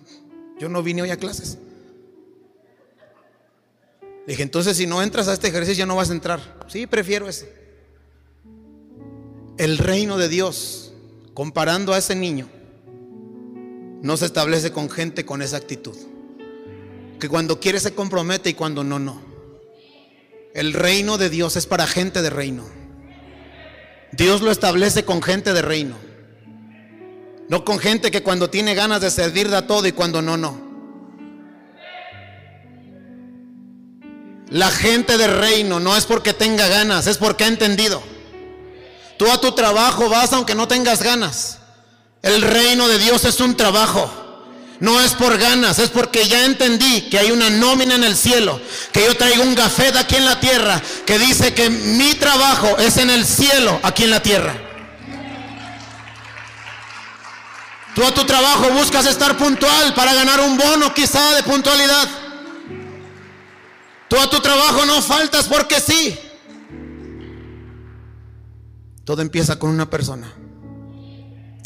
[0.60, 1.57] yo no vine hoy a clases.
[4.28, 6.60] Dije, entonces si no entras a este ejercicio ya no vas a entrar.
[6.68, 7.51] Sí, prefiero ese.
[9.57, 10.93] El reino de Dios,
[11.34, 12.47] comparando a ese niño,
[14.01, 15.97] no se establece con gente con esa actitud.
[17.20, 19.20] Que cuando quiere se compromete y cuando no, no.
[20.53, 22.79] El reino de Dios es para gente de reino.
[24.12, 25.97] Dios lo establece con gente de reino.
[27.47, 30.70] No con gente que cuando tiene ganas de servir da todo y cuando no, no.
[34.49, 38.01] La gente de reino no es porque tenga ganas, es porque ha entendido.
[39.18, 41.60] Tú a tu trabajo vas aunque no tengas ganas.
[42.22, 44.10] El reino de Dios es un trabajo.
[44.80, 48.62] No es por ganas, es porque ya entendí que hay una nómina en el cielo,
[48.94, 52.96] que yo traigo un gafet aquí en la tierra, que dice que mi trabajo es
[52.98, 54.56] en el cielo, aquí en la tierra.
[57.94, 62.08] Tú a tu trabajo buscas estar puntual para ganar un bono quizá de puntualidad.
[64.08, 66.18] Tú a tu trabajo no faltas porque sí.
[69.04, 70.32] Todo empieza con una persona.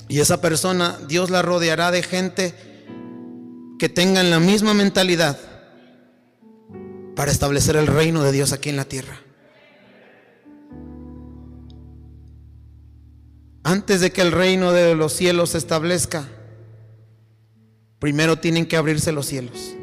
[0.07, 2.72] Y esa persona Dios la rodeará de gente
[3.79, 5.37] que tengan la misma mentalidad
[7.15, 9.19] para establecer el reino de Dios aquí en la tierra.
[13.63, 16.27] Antes de que el reino de los cielos se establezca,
[17.99, 19.75] primero tienen que abrirse los cielos.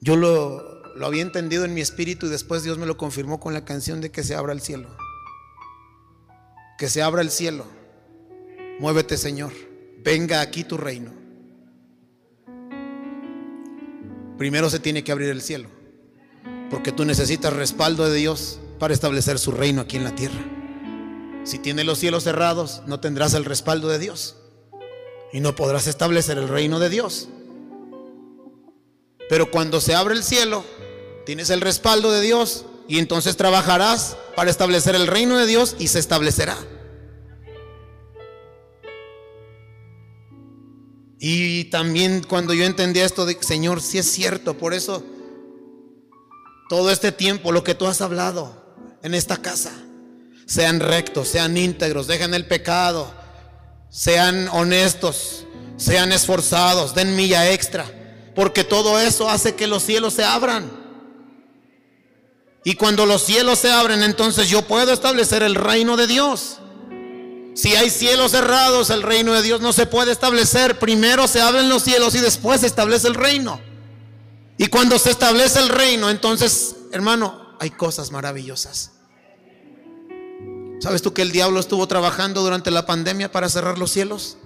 [0.00, 3.54] Yo lo, lo, había entendido en mi espíritu y después Dios me lo confirmó con
[3.54, 4.94] la canción de que se abra el cielo.
[6.76, 7.64] Que se abra el cielo.
[8.78, 9.52] Muévete Señor.
[10.02, 11.12] Venga aquí tu reino.
[14.36, 15.68] Primero se tiene que abrir el cielo.
[16.70, 20.44] Porque tú necesitas respaldo de Dios para establecer su reino aquí en la tierra.
[21.44, 24.36] Si tienes los cielos cerrados, no tendrás el respaldo de Dios.
[25.32, 27.28] Y no podrás establecer el reino de Dios.
[29.28, 30.64] Pero cuando se abre el cielo,
[31.24, 35.88] tienes el respaldo de Dios y entonces trabajarás para establecer el reino de Dios y
[35.88, 36.56] se establecerá.
[41.26, 45.02] Y también cuando yo entendí esto de Señor, si es cierto, por eso
[46.68, 49.72] todo este tiempo lo que tú has hablado en esta casa,
[50.44, 53.10] sean rectos, sean íntegros, dejen el pecado,
[53.88, 55.46] sean honestos,
[55.78, 57.90] sean esforzados, den milla extra
[58.34, 60.70] porque todo eso hace que los cielos se abran.
[62.64, 66.58] Y cuando los cielos se abren, entonces yo puedo establecer el reino de Dios.
[67.54, 70.78] Si hay cielos cerrados, el reino de Dios no se puede establecer.
[70.80, 73.60] Primero se abren los cielos y después se establece el reino.
[74.58, 78.92] Y cuando se establece el reino, entonces, hermano, hay cosas maravillosas.
[80.80, 84.36] ¿Sabes tú que el diablo estuvo trabajando durante la pandemia para cerrar los cielos?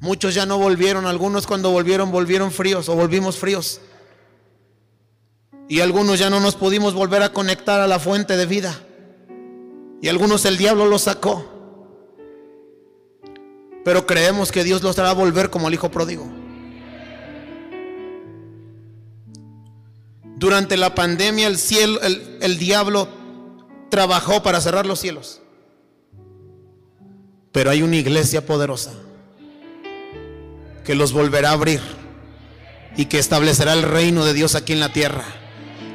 [0.00, 3.80] Muchos ya no volvieron, algunos cuando volvieron volvieron fríos o volvimos fríos.
[5.68, 8.85] Y algunos ya no nos pudimos volver a conectar a la fuente de vida.
[10.00, 11.44] Y algunos el diablo los sacó.
[13.84, 16.26] Pero creemos que Dios los hará volver como el hijo pródigo.
[20.36, 23.08] Durante la pandemia el cielo, el, el diablo
[23.88, 25.40] trabajó para cerrar los cielos.
[27.52, 28.92] Pero hay una iglesia poderosa
[30.84, 31.80] que los volverá a abrir
[32.96, 35.24] y que establecerá el reino de Dios aquí en la tierra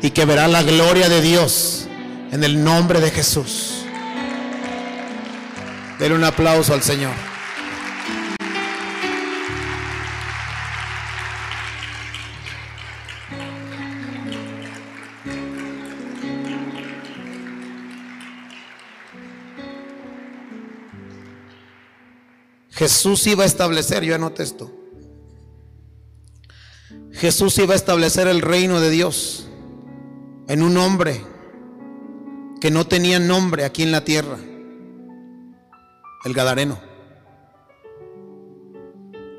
[0.02, 1.88] y que verá la gloria de Dios
[2.32, 3.80] en el nombre de Jesús.
[6.02, 7.14] Denle un aplauso al Señor.
[22.72, 24.72] Jesús iba a establecer, yo anoté esto.
[27.12, 29.47] Jesús iba a establecer el reino de Dios
[30.47, 31.22] en un hombre
[32.60, 34.39] que no tenía nombre aquí en la tierra,
[36.24, 36.80] el Gadareno.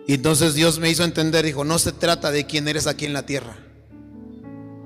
[0.06, 3.12] Y entonces Dios me hizo entender, dijo, no se trata de quién eres aquí en
[3.12, 3.56] la tierra.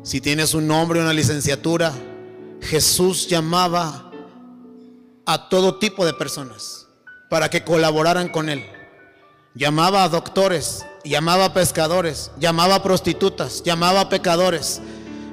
[0.02, 1.92] Si tienes un nombre, una licenciatura,
[2.60, 4.10] Jesús llamaba
[5.24, 6.86] a todo tipo de personas
[7.28, 8.64] para que colaboraran con él.
[9.54, 14.80] Llamaba a doctores, llamaba a pescadores, llamaba a prostitutas, llamaba a pecadores,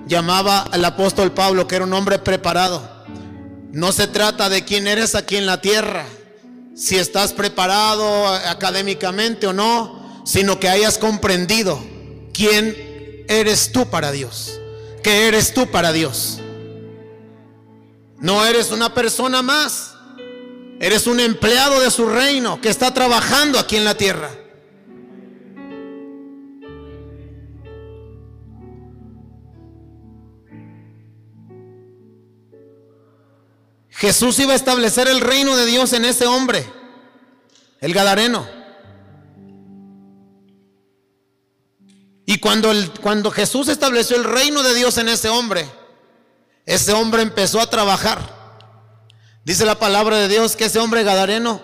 [0.07, 2.81] llamaba al apóstol Pablo, que era un hombre preparado.
[3.71, 6.05] No se trata de quién eres aquí en la tierra,
[6.75, 11.79] si estás preparado académicamente o no, sino que hayas comprendido
[12.33, 14.59] quién eres tú para Dios,
[15.03, 16.39] que eres tú para Dios.
[18.19, 19.93] No eres una persona más,
[20.79, 24.31] eres un empleado de su reino que está trabajando aquí en la tierra.
[34.03, 36.69] Jesús iba a establecer el reino de Dios en ese hombre,
[37.79, 38.45] el Gadareno.
[42.25, 45.65] Y cuando, cuando Jesús estableció el reino de Dios en ese hombre,
[46.65, 48.19] ese hombre empezó a trabajar.
[49.45, 51.61] Dice la palabra de Dios que ese hombre Gadareno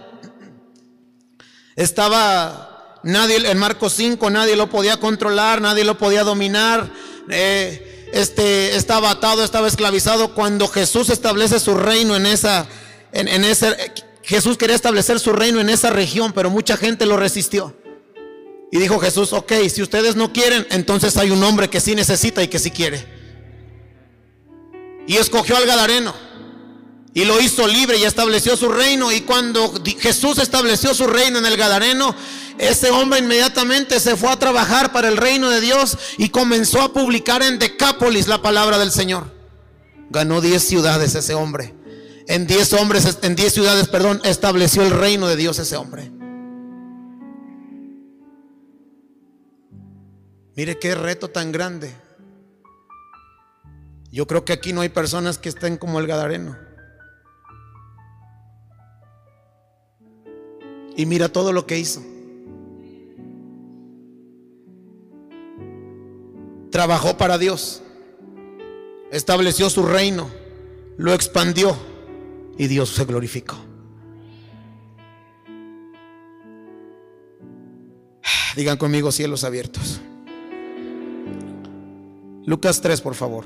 [1.75, 6.89] estaba, nadie, en Marcos 5, nadie lo podía controlar, nadie lo podía dominar.
[7.29, 10.33] Eh, este, estaba atado, estaba esclavizado.
[10.33, 12.67] Cuando Jesús establece su reino en esa,
[13.11, 13.75] en, en ese,
[14.23, 17.75] Jesús quería establecer su reino en esa región, pero mucha gente lo resistió.
[18.71, 22.43] Y dijo Jesús, ok, si ustedes no quieren, entonces hay un hombre que sí necesita
[22.43, 23.05] y que sí quiere.
[25.07, 26.13] Y escogió al Gadareno.
[27.15, 29.11] Y lo hizo libre y estableció su reino.
[29.11, 32.15] Y cuando Jesús estableció su reino en el Gadareno,
[32.59, 36.91] ese hombre inmediatamente se fue a trabajar para el reino de Dios y comenzó a
[36.91, 39.31] publicar en Decápolis la palabra del Señor.
[40.09, 41.73] Ganó 10 ciudades ese hombre.
[42.27, 46.11] En 10 hombres, en 10 ciudades, perdón, estableció el reino de Dios ese hombre.
[50.57, 51.95] Mire qué reto tan grande.
[54.11, 56.57] Yo creo que aquí no hay personas que estén como el Gadareno.
[60.97, 62.03] Y mira todo lo que hizo.
[66.71, 67.81] Trabajó para Dios.
[69.11, 70.29] Estableció su reino.
[70.97, 71.75] Lo expandió.
[72.57, 73.57] Y Dios se glorificó.
[78.55, 80.01] Digan conmigo cielos abiertos.
[82.45, 83.45] Lucas 3, por favor.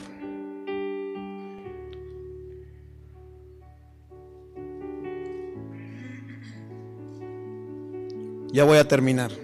[8.51, 9.42] Ya voy a terminar.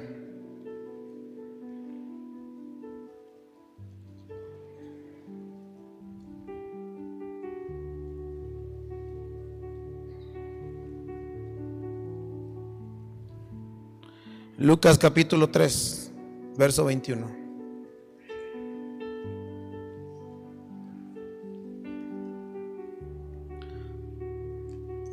[14.61, 16.11] Lucas capítulo 3,
[16.57, 17.39] verso 21.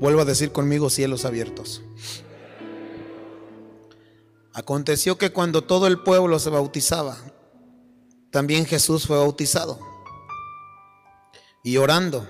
[0.01, 1.81] Vuelvo a decir conmigo cielos abiertos.
[4.53, 7.17] Aconteció que cuando todo el pueblo se bautizaba,
[8.33, 9.79] también Jesús fue bautizado.
[11.63, 12.27] Y orando,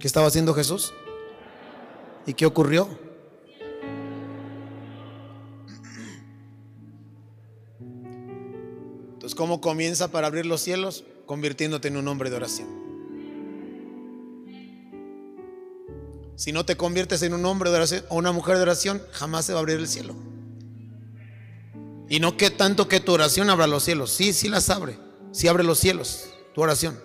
[0.00, 0.92] ¿qué estaba haciendo Jesús?
[2.26, 3.07] ¿Y qué ocurrió?
[9.28, 11.04] Entonces, ¿cómo comienza para abrir los cielos?
[11.26, 12.66] Convirtiéndote en un hombre de oración.
[16.34, 19.44] Si no te conviertes en un hombre de oración o una mujer de oración, jamás
[19.44, 20.14] se va a abrir el cielo.
[22.08, 24.12] Y no que tanto que tu oración abra los cielos.
[24.12, 24.98] Sí, sí las abre.
[25.32, 26.98] Sí abre los cielos, tu oración.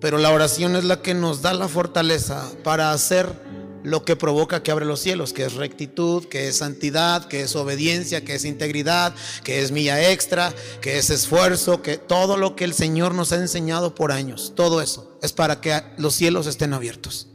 [0.00, 3.32] Pero la oración es la que nos da la fortaleza para hacer
[3.84, 7.54] lo que provoca que abre los cielos, que es rectitud, que es santidad, que es
[7.54, 9.14] obediencia, que es integridad,
[9.44, 13.36] que es milla extra, que es esfuerzo, que todo lo que el Señor nos ha
[13.36, 17.28] enseñado por años, todo eso es para que los cielos estén abiertos.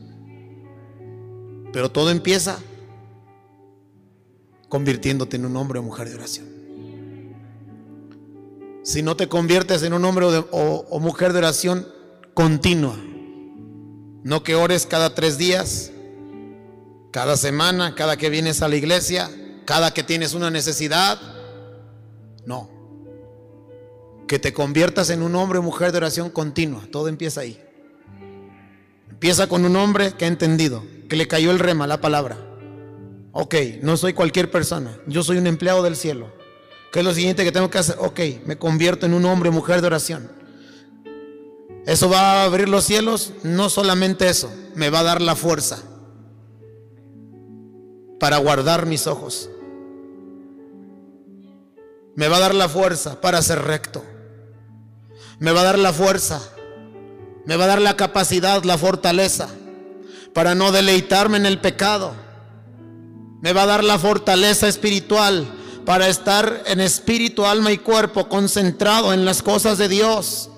[1.71, 2.57] Pero todo empieza
[4.69, 6.47] convirtiéndote en un hombre o mujer de oración.
[8.83, 11.87] si no te conviertes en un hombre o, o mujer de oración
[12.33, 12.97] continua.
[14.23, 15.91] No que ores cada tres días,
[17.11, 19.29] cada semana, cada que vienes a la iglesia,
[19.65, 21.19] cada que tienes una necesidad.
[22.45, 22.69] No.
[24.27, 26.83] Que te conviertas en un hombre o mujer de oración continua.
[26.91, 27.59] Todo empieza ahí.
[29.09, 32.37] Empieza con un hombre que ha entendido, que le cayó el rema, la palabra.
[33.31, 36.33] Ok, no soy cualquier persona, yo soy un empleado del cielo.
[36.91, 37.95] ¿Qué es lo siguiente que tengo que hacer?
[37.99, 40.31] Ok, me convierto en un hombre o mujer de oración.
[41.85, 43.33] ¿Eso va a abrir los cielos?
[43.43, 45.83] No solamente eso, me va a dar la fuerza
[48.19, 49.49] para guardar mis ojos.
[52.15, 54.03] Me va a dar la fuerza para ser recto.
[55.39, 56.41] Me va a dar la fuerza.
[57.45, 59.49] Me va a dar la capacidad, la fortaleza
[60.33, 62.13] para no deleitarme en el pecado.
[63.41, 65.47] Me va a dar la fortaleza espiritual
[65.85, 70.49] para estar en espíritu, alma y cuerpo concentrado en las cosas de Dios.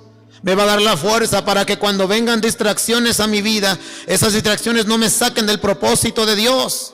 [0.41, 4.33] Me va a dar la fuerza para que cuando vengan distracciones a mi vida, esas
[4.33, 6.93] distracciones no me saquen del propósito de Dios.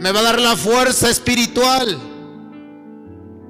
[0.00, 1.98] Me va a dar la fuerza espiritual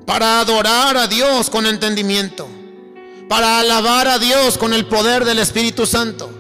[0.07, 2.49] para adorar a Dios con entendimiento,
[3.29, 6.31] para alabar a Dios con el poder del Espíritu Santo.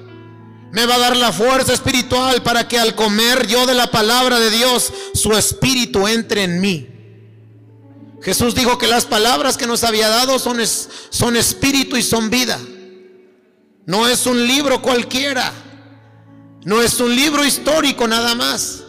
[0.73, 4.39] Me va a dar la fuerza espiritual para que al comer yo de la palabra
[4.39, 6.87] de Dios, su espíritu entre en mí.
[8.23, 12.31] Jesús dijo que las palabras que nos había dado son, es- son espíritu y son
[12.31, 12.59] vida.
[13.87, 15.53] No es un libro cualquiera.
[16.65, 18.83] No es un libro histórico nada más.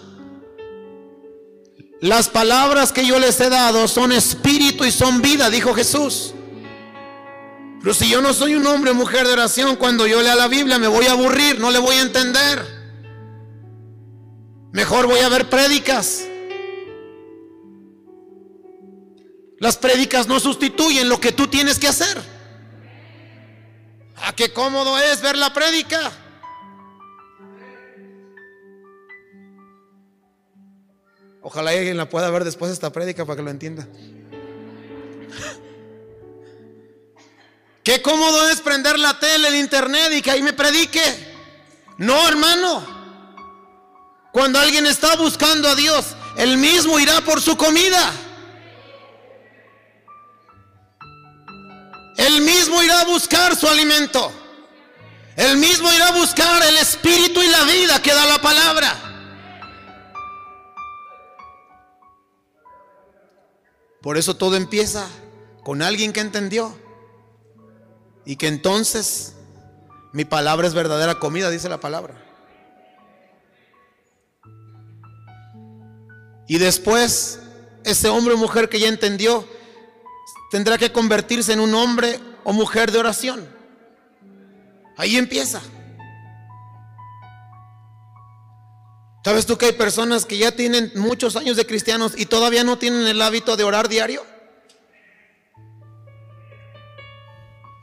[2.01, 6.33] Las palabras que yo les he dado son espíritu y son vida, dijo Jesús.
[7.81, 10.77] Pero si yo no soy un hombre mujer de oración, cuando yo lea la Biblia
[10.77, 12.65] me voy a aburrir, no le voy a entender.
[14.71, 16.25] Mejor voy a ver prédicas.
[19.59, 22.21] Las prédicas no sustituyen lo que tú tienes que hacer.
[24.15, 26.11] Ah, qué cómodo es ver la prédica.
[31.49, 33.87] Ojalá alguien la pueda ver después de esta prédica para que lo entienda.
[37.83, 41.01] Qué cómodo es prender la tele, el internet y que ahí me predique.
[41.97, 42.85] No, hermano.
[44.31, 48.11] Cuando alguien está buscando a Dios, él mismo irá por su comida.
[52.15, 54.31] Él mismo irá a buscar su alimento.
[55.35, 59.08] Él mismo irá a buscar el espíritu y la vida que da la palabra.
[64.01, 65.07] Por eso todo empieza
[65.63, 66.73] con alguien que entendió.
[68.25, 69.35] Y que entonces
[70.13, 72.25] mi palabra es verdadera comida, dice la palabra.
[76.47, 77.39] Y después,
[77.83, 79.47] ese hombre o mujer que ya entendió,
[80.49, 83.47] tendrá que convertirse en un hombre o mujer de oración.
[84.97, 85.61] Ahí empieza.
[89.23, 92.77] ¿Sabes tú que hay personas que ya tienen muchos años de cristianos y todavía no
[92.77, 94.25] tienen el hábito de orar diario?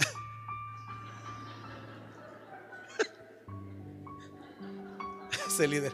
[5.46, 5.92] Ese líder.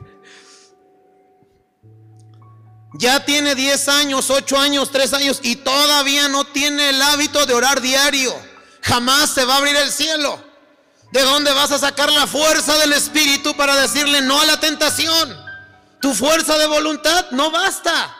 [2.94, 7.54] Ya tiene 10 años, 8 años, 3 años y todavía no tiene el hábito de
[7.54, 8.32] orar diario.
[8.82, 10.51] Jamás se va a abrir el cielo.
[11.12, 15.38] ¿De dónde vas a sacar la fuerza del Espíritu para decirle no a la tentación?
[16.00, 18.16] Tu fuerza de voluntad no basta.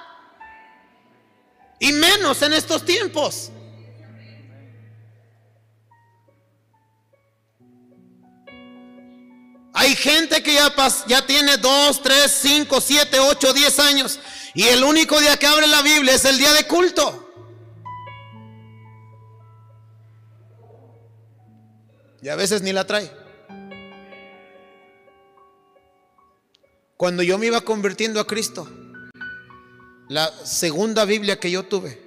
[1.80, 3.50] Y menos en estos tiempos.
[9.72, 10.70] Hay gente que ya,
[11.06, 14.20] ya tiene 2, 3, 5, 7, 8, 10 años.
[14.52, 17.21] Y el único día que abre la Biblia es el día de culto.
[22.22, 23.10] Y a veces ni la trae.
[26.96, 28.68] Cuando yo me iba convirtiendo a Cristo,
[30.08, 32.00] la segunda Biblia que yo tuve,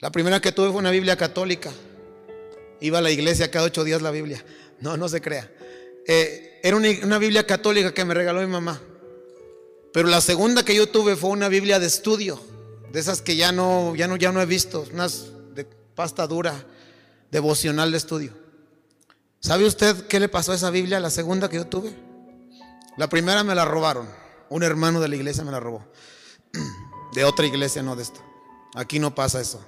[0.00, 1.72] la primera que tuve fue una Biblia católica.
[2.80, 4.44] Iba a la iglesia cada ocho días la Biblia.
[4.80, 5.50] No, no se crea.
[6.06, 8.82] Eh, era una, una Biblia católica que me regaló mi mamá.
[9.94, 12.38] Pero la segunda que yo tuve fue una Biblia de estudio,
[12.92, 16.66] de esas que ya no, ya no, ya no he visto, unas de pasta dura,
[17.30, 18.43] devocional de estudio.
[19.44, 21.94] ¿Sabe usted qué le pasó a esa Biblia, la segunda que yo tuve?
[22.96, 24.08] La primera me la robaron.
[24.48, 25.84] Un hermano de la iglesia me la robó.
[27.12, 28.20] De otra iglesia, no de esta.
[28.74, 29.60] Aquí no pasa eso.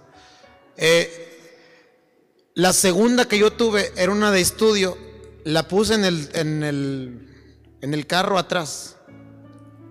[0.79, 4.97] Eh, la segunda que yo tuve era una de estudio.
[5.45, 8.97] La puse en el, en el, en el carro atrás.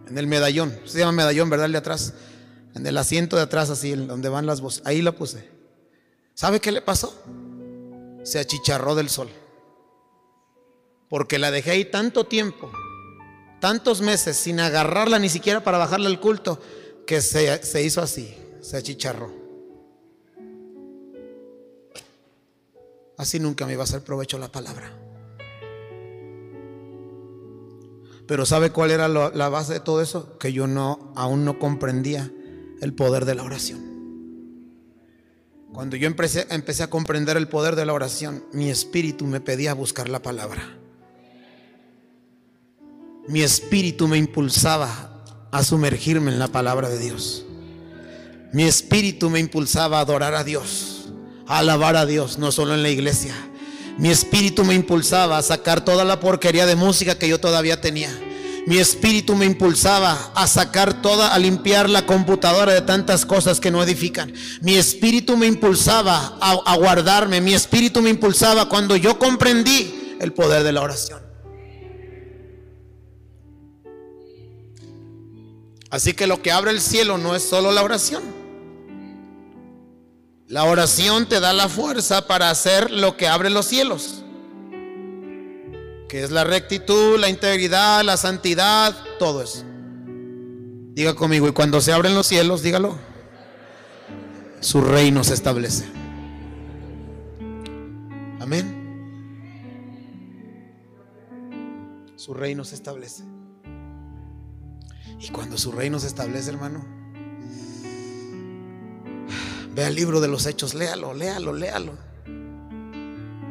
[0.08, 0.76] En el medallón.
[0.86, 1.70] Se llama medallón, ¿verdad?
[1.70, 2.16] De atrás.
[2.74, 4.82] En el asiento de atrás, así, donde van las voces.
[4.84, 5.48] Ahí la puse.
[6.34, 7.24] ¿Sabe qué le pasó?
[8.24, 9.30] Se achicharró del sol.
[11.10, 12.72] Porque la dejé ahí tanto tiempo,
[13.60, 16.60] tantos meses, sin agarrarla ni siquiera para bajarle el culto,
[17.06, 19.32] que se, se hizo así, se achicharró.
[23.18, 24.92] Así nunca me iba a hacer provecho la palabra.
[28.28, 30.38] Pero ¿sabe cuál era la base de todo eso?
[30.40, 32.32] Que yo no, aún no comprendía
[32.82, 33.86] el poder de la oración.
[35.72, 39.74] Cuando yo empecé, empecé a comprender el poder de la oración, mi espíritu me pedía
[39.74, 40.80] buscar la palabra.
[43.28, 47.46] Mi espíritu me impulsaba a sumergirme en la palabra de Dios.
[48.54, 51.06] Mi espíritu me impulsaba a adorar a Dios,
[51.48, 53.34] a alabar a Dios, no solo en la iglesia,
[53.98, 58.10] mi espíritu me impulsaba a sacar toda la porquería de música que yo todavía tenía.
[58.68, 63.72] Mi espíritu me impulsaba a sacar toda, a limpiar la computadora de tantas cosas que
[63.72, 64.34] no edifican.
[64.62, 67.42] Mi espíritu me impulsaba a, a guardarme.
[67.42, 71.25] Mi espíritu me impulsaba cuando yo comprendí el poder de la oración.
[75.96, 78.22] Así que lo que abre el cielo no es solo la oración.
[80.46, 84.22] La oración te da la fuerza para hacer lo que abre los cielos,
[86.10, 89.64] que es la rectitud, la integridad, la santidad, todo eso.
[90.96, 92.98] Diga conmigo, y cuando se abren los cielos, dígalo,
[94.60, 95.86] su reino se establece.
[98.42, 98.84] Amén.
[102.18, 103.24] Su reino se establece.
[105.20, 106.86] Y cuando su reino se establece, hermano,
[109.76, 111.98] Ve el libro de los hechos, léalo, léalo, léalo.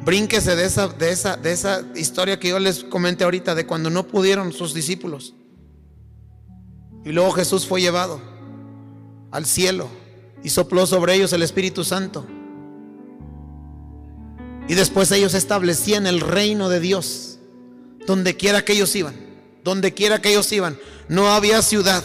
[0.06, 3.90] Brínquese de esa, de esa, de esa historia que yo les comenté ahorita, de cuando
[3.90, 5.34] no pudieron sus discípulos.
[7.04, 8.22] Y luego Jesús fue llevado
[9.32, 9.88] al cielo
[10.42, 12.26] y sopló sobre ellos el Espíritu Santo.
[14.66, 17.38] Y después ellos establecían el reino de Dios,
[18.06, 19.14] donde quiera que ellos iban,
[19.64, 20.78] donde quiera que ellos iban.
[21.08, 22.04] No había ciudad,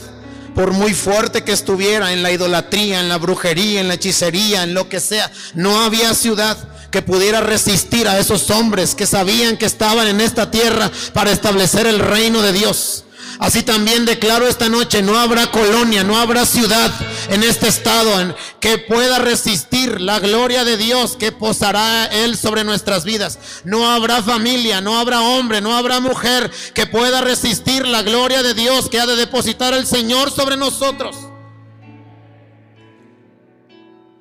[0.56, 4.74] por muy fuerte que estuviera en la idolatría, en la brujería, en la hechicería, en
[4.74, 6.58] lo que sea, no había ciudad
[6.90, 11.86] que pudiera resistir a esos hombres que sabían que estaban en esta tierra para establecer
[11.86, 13.04] el reino de Dios.
[13.40, 16.92] Así también declaro esta noche, no habrá colonia, no habrá ciudad
[17.30, 23.06] en este estado que pueda resistir la gloria de Dios que posará Él sobre nuestras
[23.06, 23.40] vidas.
[23.64, 28.54] No habrá familia, no habrá hombre, no habrá mujer que pueda resistir la gloria de
[28.54, 31.16] Dios que ha de depositar el Señor sobre nosotros.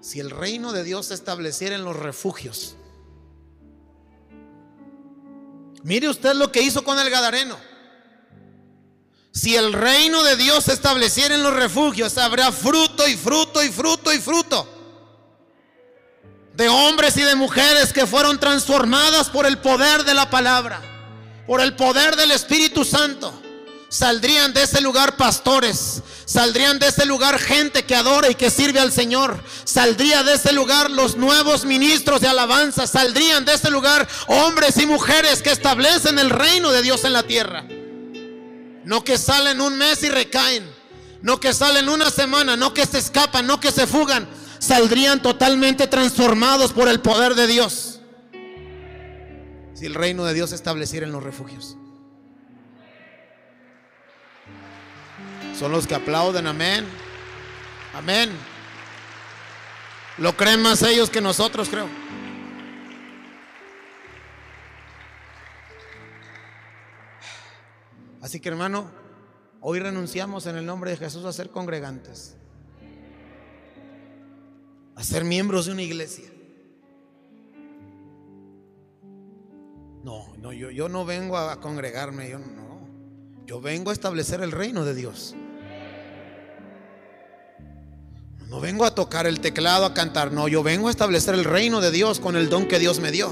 [0.01, 2.77] Si el reino de Dios se estableciera en los refugios,
[5.83, 7.78] mire usted lo que hizo con el Gadareno.
[9.39, 13.71] Si el reino de Dios se estableciera en los refugios, habrá fruto y fruto y
[13.71, 14.67] fruto y fruto.
[16.55, 20.81] De hombres y de mujeres que fueron transformadas por el poder de la palabra,
[21.47, 23.33] por el poder del Espíritu Santo.
[23.89, 28.81] Saldrían de ese lugar pastores, saldrían de ese lugar gente que adora y que sirve
[28.81, 34.09] al Señor, saldría de ese lugar los nuevos ministros de alabanza, saldrían de ese lugar
[34.27, 37.65] hombres y mujeres que establecen el reino de Dios en la tierra.
[38.89, 40.67] No que salen un mes y recaen.
[41.21, 42.57] No que salen una semana.
[42.57, 43.47] No que se escapan.
[43.47, 44.27] No que se fugan.
[44.61, 48.01] Saldrían totalmente transformados por el poder de Dios.
[49.75, 51.77] Si el reino de Dios estableciera en los refugios.
[55.59, 56.47] Son los que aplauden.
[56.47, 56.87] Amén.
[57.93, 58.31] Amén.
[60.17, 61.91] Lo creen más ellos que nosotros, creo.
[68.21, 68.91] Así que hermano,
[69.61, 72.37] hoy renunciamos en el nombre de Jesús a ser congregantes,
[74.95, 76.31] a ser miembros de una iglesia.
[80.03, 82.69] No, no, yo, yo no vengo a congregarme, yo no.
[83.47, 85.35] Yo vengo a establecer el reino de Dios.
[88.49, 91.81] No vengo a tocar el teclado, a cantar, no, yo vengo a establecer el reino
[91.81, 93.31] de Dios con el don que Dios me dio.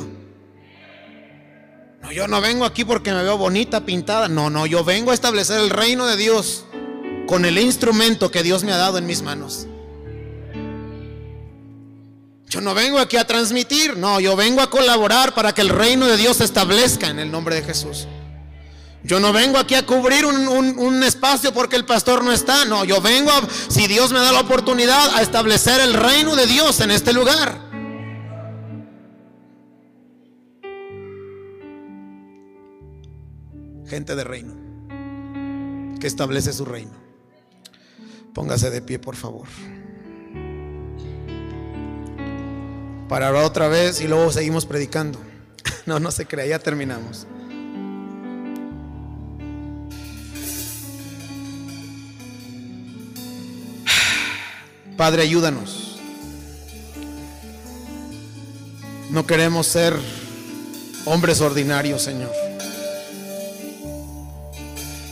[2.07, 4.29] No, yo no vengo aquí porque me veo bonita, pintada.
[4.29, 6.65] No, no, yo vengo a establecer el reino de Dios
[7.27, 9.67] con el instrumento que Dios me ha dado en mis manos.
[12.49, 16.07] Yo no vengo aquí a transmitir, no, yo vengo a colaborar para que el reino
[16.07, 18.07] de Dios se establezca en el nombre de Jesús.
[19.03, 22.85] Yo no vengo aquí a cubrir un, un, espacio porque el pastor no está, no,
[22.85, 26.79] yo vengo, a, si Dios me da la oportunidad, a establecer el reino de Dios
[26.79, 27.66] en este lugar.
[33.89, 34.55] Gente de reino,
[36.01, 36.93] que establece su reino.
[38.35, 39.47] Póngase de pie, por favor.
[43.09, 45.21] para orar otra vez y luego seguimos predicando.
[45.87, 47.29] No, no se crea, ya terminamos.
[54.97, 56.01] Padre, ayúdanos.
[59.11, 59.95] No queremos ser
[61.05, 62.46] hombres ordinarios, Señor.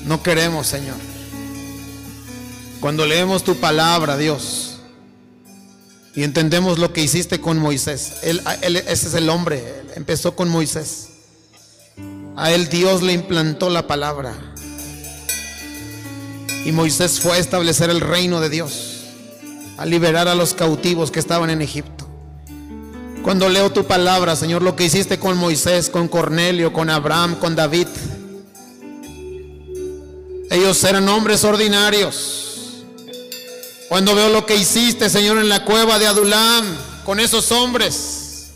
[0.04, 0.96] No queremos, Señor.
[2.80, 4.76] Cuando leemos tu palabra, Dios,
[6.14, 11.08] y entendemos lo que hiciste con Moisés, él, ese es el hombre, empezó con Moisés.
[12.36, 14.34] A él Dios le implantó la palabra.
[16.64, 19.04] Y Moisés fue a establecer el reino de Dios,
[19.78, 22.06] a liberar a los cautivos que estaban en Egipto.
[23.22, 27.56] Cuando leo tu palabra, Señor, lo que hiciste con Moisés, con Cornelio, con Abraham, con
[27.56, 27.88] David,
[30.50, 32.84] ellos eran hombres ordinarios.
[33.88, 36.64] Cuando veo lo que hiciste, Señor, en la cueva de Adulam,
[37.04, 38.50] con esos hombres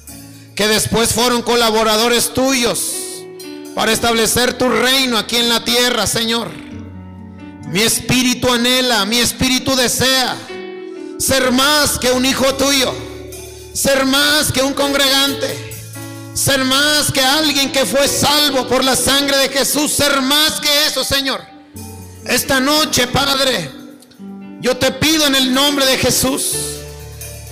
[0.54, 2.94] que después fueron colaboradores tuyos
[3.74, 6.50] para establecer tu reino aquí en la tierra, Señor.
[7.68, 10.36] Mi espíritu anhela, mi espíritu desea
[11.18, 12.92] ser más que un hijo tuyo,
[13.74, 15.46] ser más que un congregante,
[16.34, 20.86] ser más que alguien que fue salvo por la sangre de Jesús, ser más que
[20.86, 21.57] eso, Señor.
[22.28, 23.70] Esta noche, Padre,
[24.60, 26.52] yo te pido en el nombre de Jesús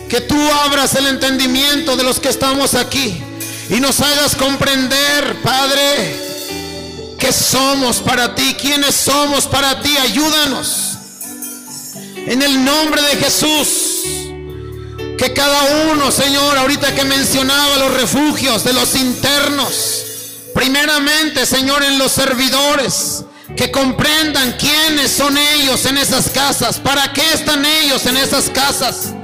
[0.07, 3.19] que tú abras el entendimiento de los que estamos aquí
[3.71, 6.15] y nos hagas comprender, Padre,
[7.19, 9.97] que somos para ti, quienes somos para ti.
[9.97, 10.99] Ayúdanos.
[12.15, 14.03] En el nombre de Jesús.
[15.17, 20.05] Que cada uno, Señor, ahorita que mencionaba los refugios de los internos,
[20.55, 23.25] primeramente, Señor, en los servidores,
[23.57, 29.15] que comprendan quiénes son ellos en esas casas, para qué están ellos en esas casas.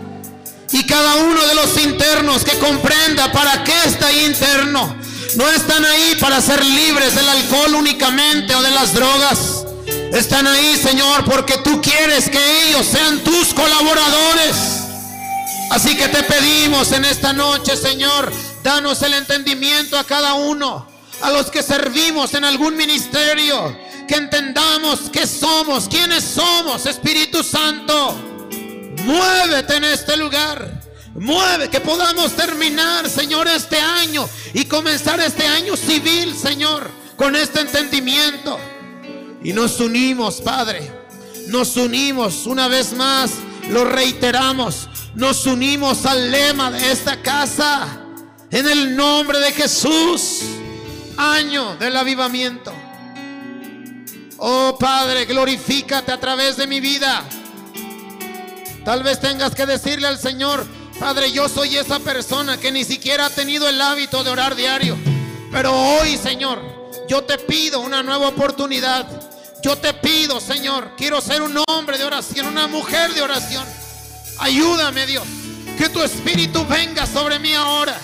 [0.73, 4.97] Y cada uno de los internos que comprenda para qué está ahí interno.
[5.37, 9.65] No están ahí para ser libres del alcohol únicamente o de las drogas.
[10.13, 14.57] Están ahí, Señor, porque tú quieres que ellos sean tus colaboradores.
[15.71, 20.87] Así que te pedimos en esta noche, Señor, danos el entendimiento a cada uno,
[21.23, 23.75] a los que servimos en algún ministerio,
[24.07, 28.15] que entendamos que somos, quiénes somos, Espíritu Santo.
[29.05, 30.83] Muévete en este lugar.
[31.15, 37.61] Mueve, que podamos terminar, Señor, este año y comenzar este año civil, Señor, con este
[37.61, 38.59] entendimiento.
[39.45, 40.91] Y nos unimos, Padre.
[41.49, 43.33] Nos unimos una vez más,
[43.69, 44.89] lo reiteramos.
[45.15, 47.99] Nos unimos al lema de esta casa.
[48.51, 50.41] En el nombre de Jesús,
[51.17, 52.73] año del avivamiento.
[54.45, 57.23] Oh Padre, glorifícate a través de mi vida.
[58.85, 60.67] Tal vez tengas que decirle al Señor,
[60.99, 64.99] Padre, yo soy esa persona que ni siquiera ha tenido el hábito de orar diario.
[65.53, 66.61] Pero hoy, Señor,
[67.09, 69.07] yo te pido una nueva oportunidad.
[69.63, 73.65] Yo te pido, Señor, quiero ser un hombre de oración, una mujer de oración.
[74.39, 75.25] Ayúdame, Dios.
[75.79, 77.97] Que tu espíritu venga sobre mí ahora.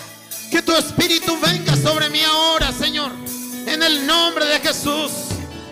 [0.53, 3.11] Que tu espíritu venga sobre mí ahora, Señor.
[3.67, 5.28] En el nombre de Jesús.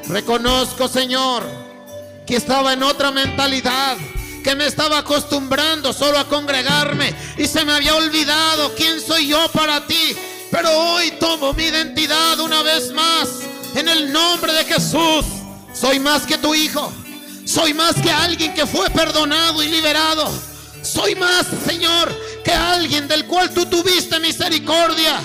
[0.08, 1.42] Reconozco, Señor,
[2.26, 3.96] que estaba en otra mentalidad,
[4.44, 9.48] que me estaba acostumbrando solo a congregarme y se me había olvidado quién soy yo
[9.52, 10.16] para ti.
[10.50, 13.28] Pero hoy tomo mi identidad una vez más
[13.74, 15.24] en el nombre de Jesús.
[15.74, 16.92] Soy más que tu hijo.
[17.44, 20.30] Soy más que alguien que fue perdonado y liberado.
[20.82, 25.20] Soy más, Señor, que alguien del cual tú tuviste misericordia.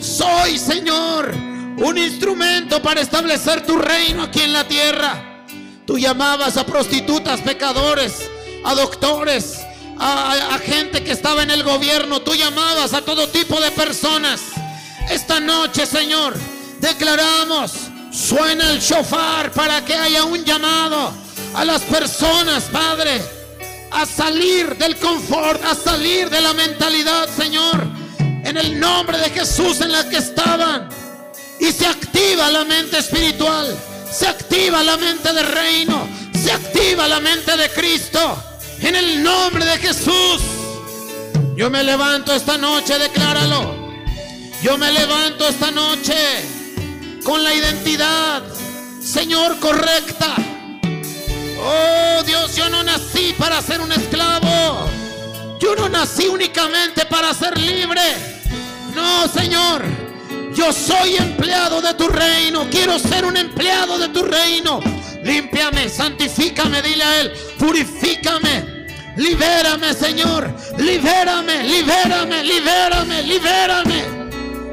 [0.00, 5.44] Soy, Señor, un instrumento para establecer tu reino aquí en la tierra.
[5.86, 8.30] Tú llamabas a prostitutas, pecadores,
[8.64, 9.60] a doctores,
[9.98, 12.20] a, gente que estaba en el gobierno.
[12.20, 14.40] Tú llamabas a todo tipo de personas.
[15.10, 16.34] Esta noche, Señor,
[16.80, 17.72] declaramos,
[18.12, 21.12] suena el shofar para que haya un llamado
[21.54, 23.20] a las personas, Padre,
[23.90, 27.86] a salir del confort, a salir de la mentalidad, Señor,
[28.18, 31.01] en el nombre de Jesús en la que estaban
[31.62, 33.78] y se activa la mente espiritual,
[34.10, 38.36] se activa la mente del reino, se activa la mente de Cristo.
[38.80, 40.40] En el nombre de Jesús,
[41.54, 43.80] yo me levanto esta noche, decláralo.
[44.60, 46.16] Yo me levanto esta noche
[47.22, 48.42] con la identidad,
[49.00, 50.34] Señor, correcta.
[51.60, 54.90] Oh Dios, yo no nací para ser un esclavo.
[55.60, 58.02] Yo no nací únicamente para ser libre.
[58.96, 60.11] No, Señor.
[60.54, 62.66] Yo soy empleado de tu reino.
[62.70, 64.80] Quiero ser un empleado de tu reino.
[65.22, 67.32] Límpiame, santifícame, dile a Él.
[67.58, 68.86] Purifícame.
[69.16, 70.54] Libérame, Señor.
[70.78, 74.04] Libérame, libérame, libérame, libérame.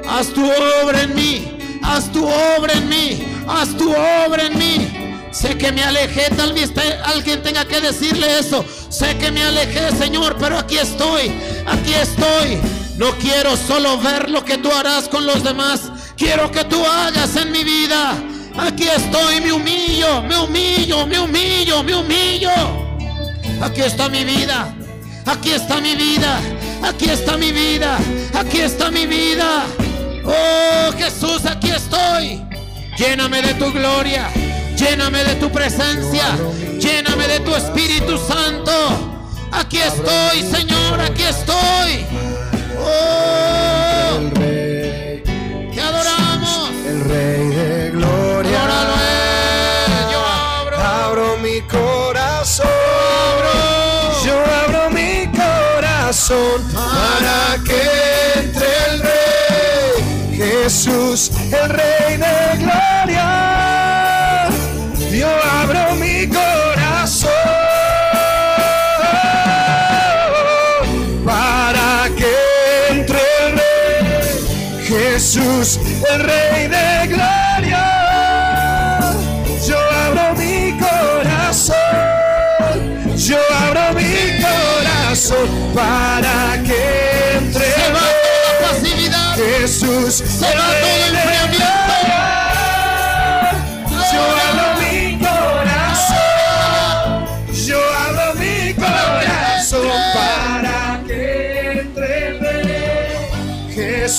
[0.08, 0.50] Haz tu
[0.84, 1.80] obra en mí.
[1.84, 3.44] Haz tu obra en mí.
[3.48, 5.10] Haz tu obra en mí.
[5.32, 6.72] Sé que me alejé, tal vez
[7.06, 8.66] alguien tenga que decirle eso.
[8.90, 11.32] Sé que me alejé, Señor, pero aquí estoy.
[11.68, 12.79] Aquí estoy.
[13.00, 15.90] No quiero solo ver lo que tú harás con los demás.
[16.18, 18.14] Quiero que tú hagas en mi vida.
[18.58, 22.52] Aquí estoy, me humillo, me humillo, me humillo, me humillo.
[23.62, 24.76] Aquí está mi vida.
[25.26, 26.42] Aquí está mi vida.
[26.84, 28.00] Aquí está mi vida.
[28.34, 29.64] Aquí está mi vida.
[30.26, 32.44] Oh Jesús, aquí estoy.
[32.98, 34.30] Lléname de tu gloria.
[34.76, 36.38] Lléname de tu presencia.
[36.78, 38.74] Lléname de tu Espíritu Santo.
[39.54, 41.00] Aquí estoy, Señor.
[41.00, 42.29] Aquí estoy.
[42.82, 43.29] Oh.
[75.60, 75.80] Jesús,
[76.10, 77.84] el Rey de Gloria.
[79.68, 81.76] Yo abro mi corazón.
[83.18, 83.38] Yo
[83.68, 89.36] abro mi corazón para que entre Se va toda la pasividad.
[89.36, 91.59] Jesús, Se va todo enfriamiento.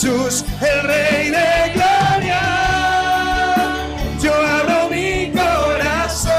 [0.01, 2.41] Jesús, el Rey de gloria.
[4.23, 6.33] Yo abro mi corazón,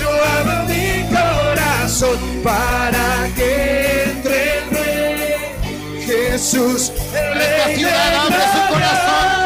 [0.00, 0.08] yo
[0.40, 6.02] abro mi corazón para que entre el Rey.
[6.04, 8.68] Jesús, el Esta Rey de ciudad abre su gloria.
[8.68, 9.38] corazón.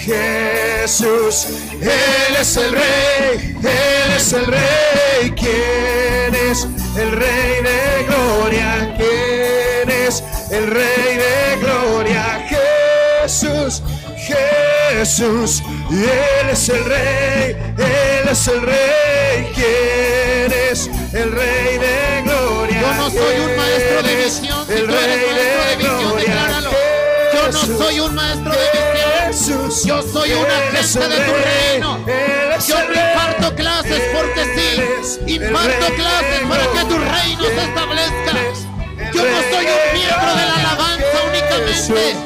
[0.00, 1.46] Jesús,
[1.80, 8.94] Él es el Rey, Él es el Rey, ¿quién es el Rey de Gloria?
[8.96, 12.46] ¿Quién es el Rey de Gloria?
[12.48, 13.82] Jesús,
[14.16, 22.80] Jesús, Él es el Rey, Él es el Rey, ¿quién es el Rey de Gloria?
[22.80, 24.66] Yo no soy un maestro de ¿Quién es visión.
[24.66, 26.60] Si el Rey de Gloria?
[27.34, 28.69] Yo no soy un maestro de.
[29.30, 32.04] Jesús, Yo soy un Él agente es el de tu reino.
[32.66, 35.34] Yo imparto clases porque sí.
[35.34, 38.32] Imparto clases para que tu reino se establezca.
[39.14, 42.16] Yo no soy un miembro de la alabanza únicamente.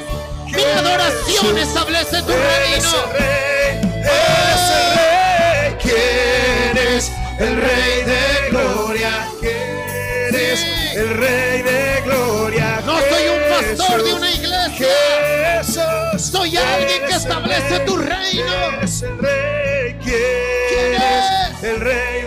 [0.46, 2.88] Mi adoración establece tu reino.
[3.12, 5.76] el Rey, Él es el Rey.
[5.82, 9.28] ¿Quién es el Rey de Gloria?
[9.40, 10.64] ¿Quién es
[10.96, 12.82] el Rey de Gloria?
[12.86, 14.53] No soy un pastor de una iglesia.
[16.18, 18.52] Soy alguien que establece tu reino.
[18.78, 20.16] eres el Rey, ¿quién,
[20.68, 21.58] ¿Quién es?
[21.58, 21.64] es?
[21.64, 22.24] El Rey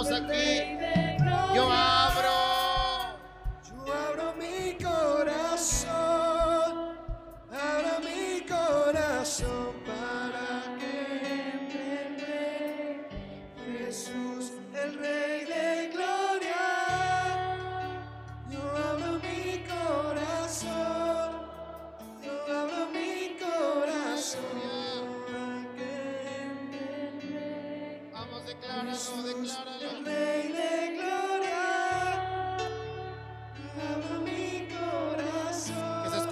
[0.00, 0.69] estamos aquí.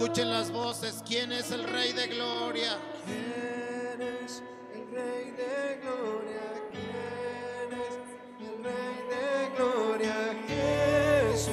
[0.00, 1.02] Escuchen las voces.
[1.04, 2.78] ¿Quién es el Rey de Gloria?
[3.04, 6.46] ¿Quién es el Rey de Gloria?
[6.70, 7.98] ¿Quién es
[8.38, 10.14] el Rey de Gloria?
[10.46, 11.50] Jesús,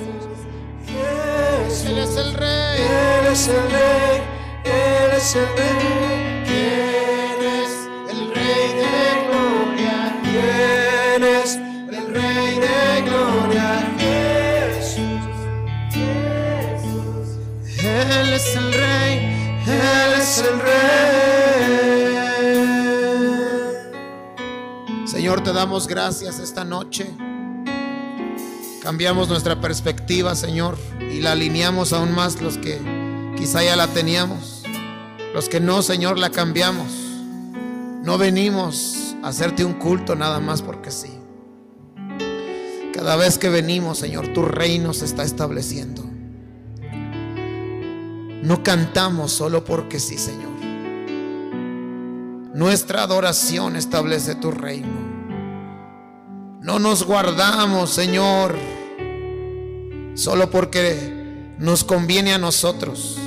[0.86, 1.86] Jesús.
[1.90, 2.82] Él es el Rey.
[2.82, 4.22] Él es el Rey.
[4.64, 6.44] Él es el Rey.
[6.46, 7.72] ¿Quién es
[8.12, 8.94] el Rey de
[9.28, 10.22] Gloria?
[10.22, 11.65] ¿Quién es
[18.36, 19.20] es el Rey.
[19.66, 21.16] Él es el Rey.
[25.08, 27.08] Señor, te damos gracias esta noche.
[28.82, 32.80] Cambiamos nuestra perspectiva, Señor, y la alineamos aún más los que
[33.38, 34.64] quizá ya la teníamos.
[35.34, 36.92] Los que no, Señor, la cambiamos.
[38.04, 41.18] No venimos a hacerte un culto nada más porque sí.
[42.94, 46.05] Cada vez que venimos, Señor, tu reino se está estableciendo.
[48.46, 50.52] No cantamos solo porque sí, Señor.
[52.54, 54.94] Nuestra adoración establece tu reino.
[56.62, 58.56] No nos guardamos, Señor,
[60.14, 63.18] solo porque nos conviene a nosotros.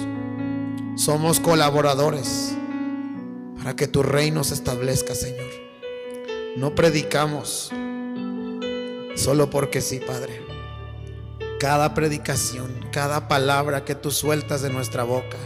[0.94, 2.54] Somos colaboradores
[3.56, 5.50] para que tu reino se establezca, Señor.
[6.56, 7.72] No predicamos
[9.16, 10.47] solo porque sí, Padre.
[11.58, 15.36] Cada predicación, cada palabra que tú sueltas de nuestra boca,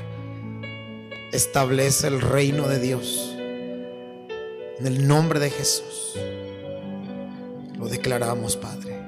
[1.32, 3.34] establece el reino de Dios.
[4.78, 6.18] En el nombre de Jesús.
[7.78, 9.00] Lo declaramos, Padre.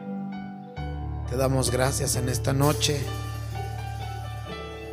[1.29, 2.99] Te damos gracias en esta noche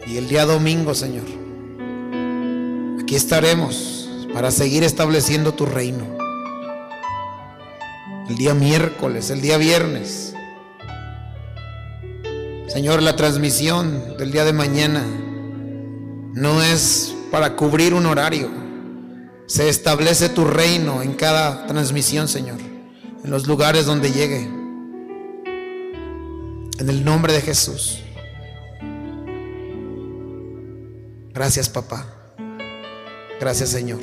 [0.06, 1.28] y el día domingo, Señor.
[3.02, 6.06] Aquí estaremos para seguir estableciendo tu reino.
[8.28, 10.31] El día miércoles, el día viernes.
[12.72, 15.04] Señor, la transmisión del día de mañana
[16.34, 18.50] no es para cubrir un horario.
[19.48, 22.72] Se establece tu reino en cada transmisión, Señor
[23.24, 24.42] en los lugares donde llegue.
[26.80, 28.02] En el nombre de Jesús.
[31.34, 32.06] Gracias, papá.
[33.40, 34.00] Gracias, Señor.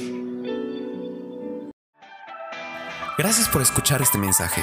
[3.17, 4.63] Gracias por escuchar este mensaje.